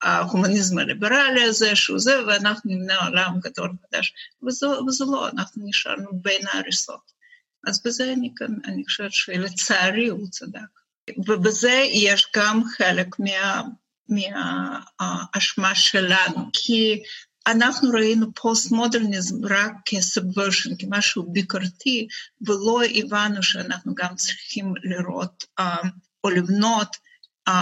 ההומניזם 0.03 0.79
הליברלי 0.79 1.43
הזה, 1.43 1.77
שהוא 1.77 1.99
זה, 1.99 2.27
ואנחנו 2.27 2.71
נבנה 2.71 3.07
עולם 3.07 3.41
גדול 3.41 3.73
חדש. 3.87 4.15
וזה 4.47 5.05
לא, 5.05 5.29
אנחנו 5.29 5.63
נשארנו 5.67 6.11
בין 6.13 6.47
ההריסות. 6.53 7.13
אז 7.67 7.83
בזה 7.83 8.13
אני, 8.13 8.31
אני 8.65 8.85
חושבת 8.85 9.13
שלצערי 9.13 10.09
הוא 10.09 10.29
צדק. 10.31 10.61
ובזה 11.27 11.83
יש 11.93 12.27
גם 12.37 12.63
חלק 12.77 13.19
מה... 13.19 13.63
מהאשמה 14.09 15.75
שלנו, 15.75 16.49
כי 16.53 17.03
אנחנו 17.47 17.91
ראינו 17.91 18.27
פוסט-מודרניזם 18.35 19.45
רק 19.45 19.73
כסובברשן, 19.85 20.71
כמשהו 20.79 21.33
ביקורתי, 21.33 22.09
ולא 22.41 22.81
הבנו 22.95 23.43
שאנחנו 23.43 23.95
גם 23.95 24.17
צריכים 24.17 24.75
לראות 24.83 25.45
uh, 25.61 25.87
או 26.25 26.31
לבנות 26.31 26.97
uh, 27.49 27.53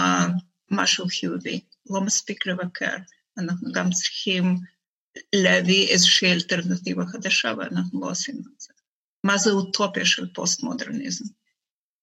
משהו 0.71 1.05
חיובי. 1.07 1.59
לא 1.89 2.01
מספיק 2.01 2.47
לבקר, 2.47 2.95
אנחנו 3.37 3.71
גם 3.71 3.89
צריכים 3.91 4.57
להביא 5.35 5.87
איזושהי 5.87 6.31
אלטרנטיבה 6.31 7.05
חדשה, 7.05 7.53
ואנחנו 7.57 8.01
לא 8.01 8.09
עשינו 8.09 8.39
את 8.39 8.61
זה. 8.61 8.73
מה 9.23 9.37
זה 9.37 9.51
אוטופיה 9.51 10.05
של 10.05 10.33
פוסט-מודרניזם? 10.33 11.25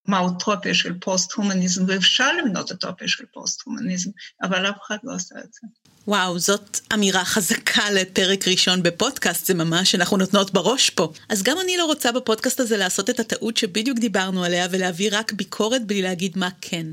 מה 0.06 0.18
אוטופיה 0.18 0.74
של 0.74 0.92
פוסט-הומניזם, 1.00 1.84
ואפשר 1.88 2.32
לבנות 2.32 2.70
אוטופיה 2.70 3.08
של 3.08 3.24
פוסט-הומניזם, 3.32 4.10
אבל 4.42 4.70
אף 4.70 4.76
אחד 4.86 4.96
לא 5.04 5.14
עשה 5.14 5.34
את 5.38 5.52
זה. 5.52 5.68
וואו, 6.06 6.38
זאת 6.38 6.80
אמירה 6.94 7.24
חזקה 7.24 7.90
לפרק 7.90 8.48
ראשון 8.48 8.82
בפודקאסט, 8.82 9.46
זה 9.46 9.54
ממש 9.54 9.94
אנחנו 9.94 10.16
נותנות 10.16 10.52
בראש 10.52 10.90
פה. 10.90 11.12
אז 11.28 11.42
גם 11.42 11.56
אני 11.60 11.76
לא 11.76 11.84
רוצה 11.84 12.12
בפודקאסט 12.12 12.60
הזה 12.60 12.76
לעשות 12.76 13.10
את 13.10 13.20
הטעות 13.20 13.56
שבדיוק 13.56 13.98
דיברנו 13.98 14.44
עליה 14.44 14.66
ולהביא 14.70 15.08
רק 15.12 15.32
ביקורת 15.32 15.86
בלי 15.86 16.02
להגיד 16.02 16.38
מה 16.38 16.48
כן. 16.60 16.86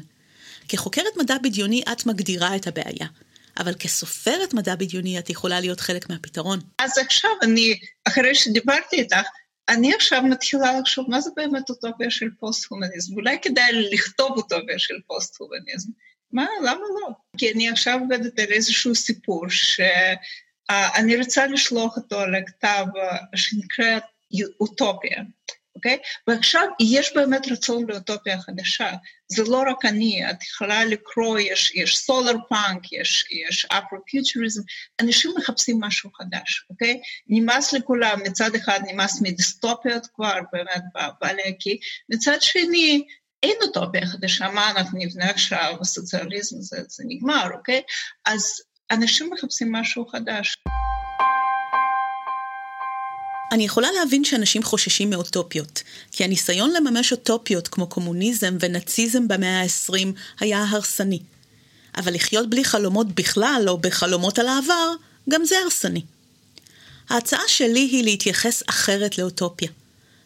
כחוקרת 0.67 1.17
מדע 1.17 1.37
בדיוני 1.43 1.83
את 1.91 2.05
מגדירה 2.05 2.55
את 2.55 2.67
הבעיה. 2.67 3.07
אבל 3.59 3.73
כסופרת 3.73 4.53
מדע 4.53 4.75
בדיוני 4.75 5.19
את 5.19 5.29
יכולה 5.29 5.59
להיות 5.59 5.79
חלק 5.79 6.09
מהפתרון. 6.09 6.59
אז 6.79 6.97
עכשיו 6.97 7.31
אני, 7.43 7.79
אחרי 8.07 8.35
שדיברתי 8.35 8.95
איתך, 8.95 9.25
אני 9.69 9.93
עכשיו 9.93 10.23
מתחילה 10.23 10.79
לחשוב 10.79 11.09
מה 11.09 11.21
זה 11.21 11.29
באמת 11.35 11.69
אוטופיה 11.69 12.09
של 12.09 12.29
פוסט-הומניזם. 12.39 13.13
אולי 13.15 13.37
כדאי 13.41 13.89
לכתוב 13.91 14.37
אוטופיה 14.37 14.79
של 14.79 14.95
פוסט-הומניזם. 15.07 15.89
מה, 16.31 16.45
למה 16.61 16.81
לא? 17.01 17.09
כי 17.37 17.51
אני 17.51 17.69
עכשיו 17.69 17.99
עובדת 17.99 18.39
על 18.39 18.51
איזשהו 18.51 18.95
סיפור 18.95 19.45
שאני 19.49 21.17
רוצה 21.17 21.47
לשלוח 21.47 21.97
אותו 21.97 22.25
לכתב 22.25 22.85
שנקרא 23.35 23.99
אוטופיה. 24.59 25.23
אוקיי? 25.79 25.97
ועכשיו 26.27 26.67
יש 26.79 27.11
באמת 27.15 27.47
רצון 27.51 27.85
לאוטופיה 27.89 28.41
חדשה. 28.41 28.91
זה 29.27 29.43
לא 29.43 29.63
רק 29.71 29.85
אני, 29.85 30.29
את 30.29 30.43
יכולה 30.43 30.85
לקרוא, 30.85 31.39
יש, 31.39 31.75
יש 31.75 31.97
סולר 31.97 32.35
פאנק, 32.49 32.91
יש, 32.91 33.25
יש 33.31 33.65
אפרו-פיוטריזם, 33.65 34.61
אנשים 35.01 35.31
מחפשים 35.37 35.79
משהו 35.79 36.11
חדש, 36.13 36.65
אוקיי? 36.69 37.01
נמאס 37.27 37.73
לכולם, 37.73 38.19
מצד 38.23 38.55
אחד 38.55 38.79
נמאס 38.87 39.21
מדיסטופיות 39.21 40.07
כבר, 40.15 40.39
באמת 40.53 40.83
בעלי 41.21 41.57
מצד 42.09 42.37
שני, 42.41 43.03
אין 43.43 43.55
אוטופיה 43.61 44.05
חדשה, 44.05 44.49
מה 44.49 44.71
אנחנו 44.71 44.99
נבנה 44.99 45.29
עכשיו, 45.29 45.75
הסוציאליזם 45.81 46.61
זה, 46.61 46.77
זה 46.87 47.03
נגמר, 47.07 47.47
אוקיי? 47.53 47.81
אז 48.25 48.61
אנשים 48.91 49.29
מחפשים 49.33 49.71
משהו 49.71 50.07
חדש. 50.07 50.55
אני 53.51 53.65
יכולה 53.65 53.87
להבין 53.91 54.23
שאנשים 54.23 54.63
חוששים 54.63 55.09
מאוטופיות, 55.09 55.83
כי 56.11 56.23
הניסיון 56.23 56.73
לממש 56.73 57.11
אוטופיות 57.11 57.67
כמו 57.67 57.87
קומוניזם 57.87 58.57
ונאציזם 58.59 59.27
במאה 59.27 59.61
ה-20 59.61 60.07
היה 60.39 60.65
הרסני. 60.69 61.19
אבל 61.97 62.13
לחיות 62.13 62.49
בלי 62.49 62.63
חלומות 62.63 63.07
בכלל, 63.15 63.65
או 63.67 63.77
בחלומות 63.77 64.39
על 64.39 64.47
העבר, 64.47 64.93
גם 65.29 65.45
זה 65.45 65.55
הרסני. 65.63 66.01
ההצעה 67.09 67.41
שלי 67.47 67.79
היא 67.79 68.03
להתייחס 68.03 68.63
אחרת 68.67 69.17
לאוטופיה. 69.17 69.69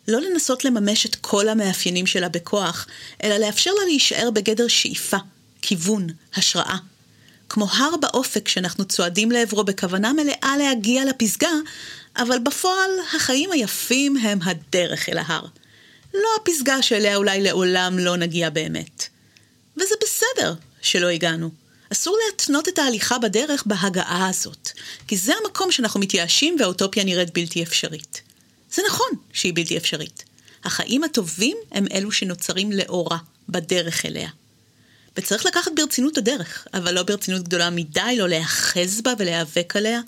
לא 0.08 0.22
לנסות 0.22 0.66
לממש 0.66 1.06
את 1.06 1.16
כל 1.16 1.50
המאפיינים 1.50 2.06
שלה 2.06 2.30
בכוח, 2.30 2.88
אלא 3.24 3.38
לאפשר 3.38 3.72
לה 3.72 3.86
להישאר 3.86 4.32
בגדר 4.32 4.68
שאיפה, 4.68 5.18
כיוון, 5.62 6.08
השראה. 6.36 6.78
כמו 7.50 7.68
הר 7.72 7.98
באופק 8.02 8.48
שאנחנו 8.48 8.86
צועדים 8.86 9.32
לעברו 9.32 9.64
בכוונה 9.64 10.14
מלאה 10.14 10.58
להגיע 10.58 11.06
לפסגה, 11.06 11.50
אבל 12.18 12.40
בפועל 12.40 12.92
החיים 13.16 13.52
היפים 13.52 14.18
הם 14.18 14.40
הדרך 14.42 15.10
אל 15.10 15.18
ההר. 15.18 15.46
לא 16.14 16.30
הפסגה 16.42 16.82
שאליה 16.82 17.16
אולי 17.16 17.42
לעולם 17.42 18.00
לא 18.00 18.18
נגיע 18.18 18.50
באמת. 18.50 19.08
וזה 19.78 19.96
בסדר 20.02 20.54
שלא 20.82 21.08
הגענו. 21.08 21.50
אסור 21.92 22.18
להתנות 22.26 22.68
את 22.68 22.80
ההליכה 22.80 23.18
בדרך 23.18 23.64
בהגעה 23.66 24.28
הזאת, 24.30 24.70
כי 25.08 25.18
זה 25.18 25.34
המקום 25.44 25.72
שאנחנו 25.72 26.00
מתייאשים 26.00 26.56
והאוטופיה 26.60 27.04
נראית 27.04 27.34
בלתי 27.34 27.64
אפשרית. 27.64 28.22
זה 28.72 28.82
נכון 28.88 29.08
שהיא 29.34 29.54
בלתי 29.56 29.78
אפשרית. 29.78 30.24
החיים 30.64 31.04
הטובים 31.04 31.58
הם 31.72 31.86
אלו 31.94 32.12
שנוצרים 32.12 32.72
לאורה, 32.72 33.18
בדרך 33.50 34.06
אליה. 34.06 34.30
וצריך 35.18 35.46
לקחת 35.46 35.72
ברצינות 35.76 36.18
הדרך, 36.18 36.68
אבל 36.74 36.94
לא 36.94 37.04
ברצינות 37.04 37.44
גדולה 37.44 37.70
מדי, 37.70 38.16
לא 38.18 38.30
להיאחז 38.30 39.02
בה 39.02 39.14
ולהיאבק 39.20 39.76
עליה. 39.76 40.02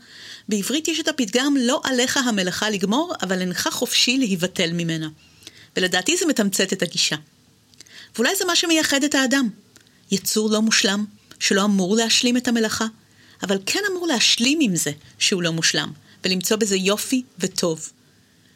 בעברית 0.50 0.88
יש 0.88 1.00
את 1.00 1.08
הפתגם 1.08 1.56
לא 1.60 1.82
עליך 1.84 2.18
המלאכה 2.18 2.70
לגמור, 2.70 3.13
אבל 3.24 3.41
אינך 3.41 3.70
חופשי 3.72 4.18
להיבטל 4.18 4.74
ממנה. 4.74 5.08
ולדעתי 5.78 6.18
זה 6.18 6.26
מתמצת 6.26 6.74
את 6.74 6.82
הגישה. 6.82 7.15
ואולי 8.15 8.36
זה 8.36 8.46
מה 8.46 8.56
שמייחד 8.56 9.04
את 9.04 9.15
האדם. 9.15 9.50
יצור 10.12 10.50
לא 10.50 10.62
מושלם, 10.62 11.06
שלא 11.39 11.63
אמור 11.65 11.96
להשלים 11.96 12.38
את 12.38 12.48
המלאכה, 12.48 12.86
אבל 13.44 13.58
כן 13.65 13.80
אמור 13.91 14.08
להשלים 14.08 14.60
עם 14.62 14.76
זה 14.76 14.91
שהוא 15.20 15.44
לא 15.44 15.52
מושלם, 15.52 15.91
ולמצוא 16.24 16.58
בזה 16.58 16.76
יופי 16.76 17.24
וטוב. 17.39 17.89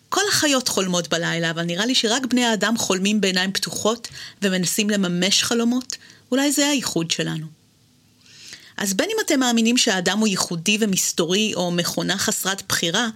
כל 0.10 0.22
החיות 0.30 0.68
חולמות 0.68 1.08
בלילה, 1.08 1.50
אבל 1.50 1.64
נראה 1.64 1.86
לי 1.86 1.96
שרק 1.96 2.26
בני 2.26 2.46
האדם 2.46 2.78
חולמים 2.78 3.22
בעיניים 3.22 3.52
פתוחות 3.52 4.08
ומנסים 4.42 4.90
לממש 4.90 5.44
חלומות, 5.44 5.98
אולי 6.32 6.52
זה 6.52 6.68
הייחוד 6.68 7.12
שלנו. 7.12 7.46
אז 8.78 8.94
בין 8.94 9.10
אם 9.14 9.18
אתם 9.26 9.40
מאמינים 9.40 9.78
שהאדם 9.78 10.20
הוא 10.20 10.28
ייחודי 10.28 10.78
ומסתורי 10.80 11.54
או 11.56 11.72
מכונה 11.72 12.18
חסרת 12.18 12.64
בחירה, 12.70 13.10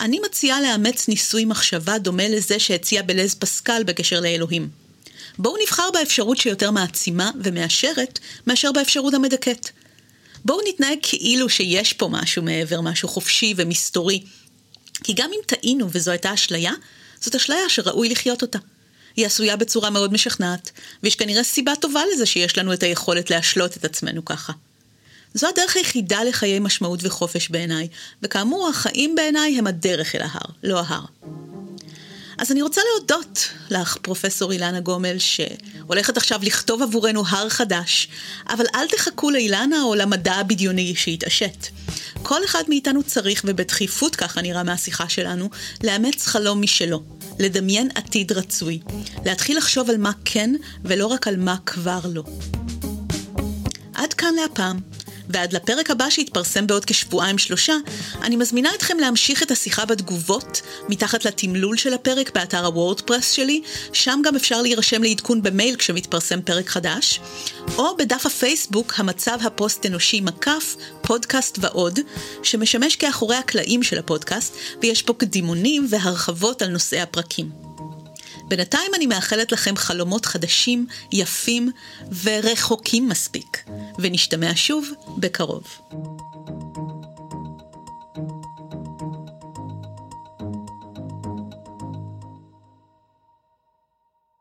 אני 0.00 0.20
מציעה 0.26 0.60
לאמץ 0.60 1.08
ניסוי 1.08 1.44
מחשבה 1.44 1.98
דומה 1.98 2.28
לזה 2.28 2.58
שהציע 2.58 3.02
בלז 3.02 3.34
פסקל 3.34 3.82
בקשר 3.86 4.20
לאלוהים. 4.20 4.68
בואו 5.38 5.56
נבחר 5.62 5.90
באפשרות 5.92 6.38
שיותר 6.38 6.70
מעצימה 6.70 7.30
ומאשרת 7.44 8.18
מאשר 8.46 8.72
באפשרות 8.72 9.14
המדכאת. 9.14 9.70
בואו 10.44 10.58
נתנהג 10.68 10.98
כאילו 11.02 11.48
שיש 11.48 11.92
פה 11.92 12.08
משהו 12.08 12.42
מעבר, 12.42 12.80
משהו 12.80 13.08
חופשי 13.08 13.54
ומסתורי. 13.56 14.22
כי 15.04 15.12
גם 15.12 15.30
אם 15.32 15.40
טעינו 15.46 15.88
וזו 15.92 16.10
הייתה 16.10 16.34
אשליה, 16.34 16.72
זאת 17.20 17.34
אשליה 17.34 17.68
שראוי 17.68 18.08
לחיות 18.08 18.42
אותה. 18.42 18.58
היא 19.16 19.26
עשויה 19.26 19.56
בצורה 19.56 19.90
מאוד 19.90 20.12
משכנעת, 20.12 20.70
ויש 21.02 21.16
כנראה 21.16 21.42
סיבה 21.42 21.72
טובה 21.80 22.00
לזה 22.12 22.26
שיש 22.26 22.58
לנו 22.58 22.72
את 22.72 22.82
היכולת 22.82 23.30
להשלות 23.30 23.76
את 23.76 23.84
עצמנו 23.84 24.24
ככה. 24.24 24.52
זו 25.34 25.48
הדרך 25.48 25.76
היחידה 25.76 26.24
לחיי 26.24 26.58
משמעות 26.58 27.00
וחופש 27.02 27.48
בעיניי, 27.48 27.88
וכאמור, 28.22 28.68
החיים 28.68 29.14
בעיניי 29.14 29.58
הם 29.58 29.66
הדרך 29.66 30.14
אל 30.14 30.22
ההר, 30.22 30.50
לא 30.62 30.80
ההר. 30.80 31.04
אז 32.38 32.52
אני 32.52 32.62
רוצה 32.62 32.80
להודות 32.92 33.48
לך, 33.70 33.96
פרופסור 34.02 34.52
אילנה 34.52 34.80
גומל, 34.80 35.16
שהולכת 35.18 36.16
עכשיו 36.16 36.40
לכתוב 36.42 36.82
עבורנו 36.82 37.22
הר 37.26 37.48
חדש, 37.48 38.08
אבל 38.48 38.64
אל 38.74 38.88
תחכו 38.88 39.30
לאילנה 39.30 39.82
או 39.82 39.94
למדע 39.94 40.34
הבדיוני 40.34 40.94
שיתעשת. 40.96 41.66
כל 42.22 42.44
אחד 42.44 42.62
מאיתנו 42.68 43.02
צריך, 43.02 43.42
ובדחיפות 43.44 44.16
ככה 44.16 44.42
נראה 44.42 44.62
מהשיחה 44.62 45.08
שלנו, 45.08 45.50
לאמץ 45.84 46.26
חלום 46.26 46.62
משלו, 46.62 47.02
לדמיין 47.38 47.88
עתיד 47.94 48.32
רצוי, 48.32 48.80
להתחיל 49.24 49.58
לחשוב 49.58 49.90
על 49.90 49.96
מה 49.96 50.12
כן 50.24 50.54
ולא 50.84 51.06
רק 51.06 51.28
על 51.28 51.36
מה 51.36 51.56
כבר 51.66 52.00
לא. 52.04 52.24
עד 53.94 54.12
כאן 54.12 54.34
להפעם. 54.34 54.80
ועד 55.28 55.52
לפרק 55.52 55.90
הבא 55.90 56.10
שיתפרסם 56.10 56.66
בעוד 56.66 56.84
כשבועיים 56.84 57.38
שלושה, 57.38 57.74
אני 58.22 58.36
מזמינה 58.36 58.70
אתכם 58.74 58.98
להמשיך 58.98 59.42
את 59.42 59.50
השיחה 59.50 59.84
בתגובות, 59.84 60.62
מתחת 60.88 61.24
לתמלול 61.24 61.76
של 61.76 61.94
הפרק 61.94 62.30
באתר 62.34 62.66
הוורדפרס 62.66 63.30
שלי, 63.30 63.62
שם 63.92 64.20
גם 64.24 64.36
אפשר 64.36 64.62
להירשם 64.62 65.02
לעדכון 65.02 65.42
במייל 65.42 65.76
כשמתפרסם 65.76 66.42
פרק 66.42 66.68
חדש, 66.68 67.20
או 67.78 67.96
בדף 67.96 68.26
הפייסבוק 68.26 68.92
המצב 68.96 69.38
הפוסט-אנושי 69.44 70.20
מקף, 70.20 70.76
פודקאסט 71.02 71.58
ועוד, 71.60 71.98
שמשמש 72.42 72.96
כאחורי 72.96 73.36
הקלעים 73.36 73.82
של 73.82 73.98
הפודקאסט, 73.98 74.56
ויש 74.82 75.02
פה 75.02 75.14
קדימונים 75.14 75.86
והרחבות 75.90 76.62
על 76.62 76.68
נושאי 76.68 77.00
הפרקים. 77.00 77.65
בינתיים 78.44 78.94
אני 78.94 79.06
מאחלת 79.06 79.52
לכם 79.52 79.76
חלומות 79.76 80.26
חדשים, 80.26 80.86
יפים 81.12 81.70
ורחוקים 82.22 83.08
מספיק, 83.08 83.64
ונשתמע 83.98 84.50
שוב 84.54 84.90
בקרוב. 85.18 85.64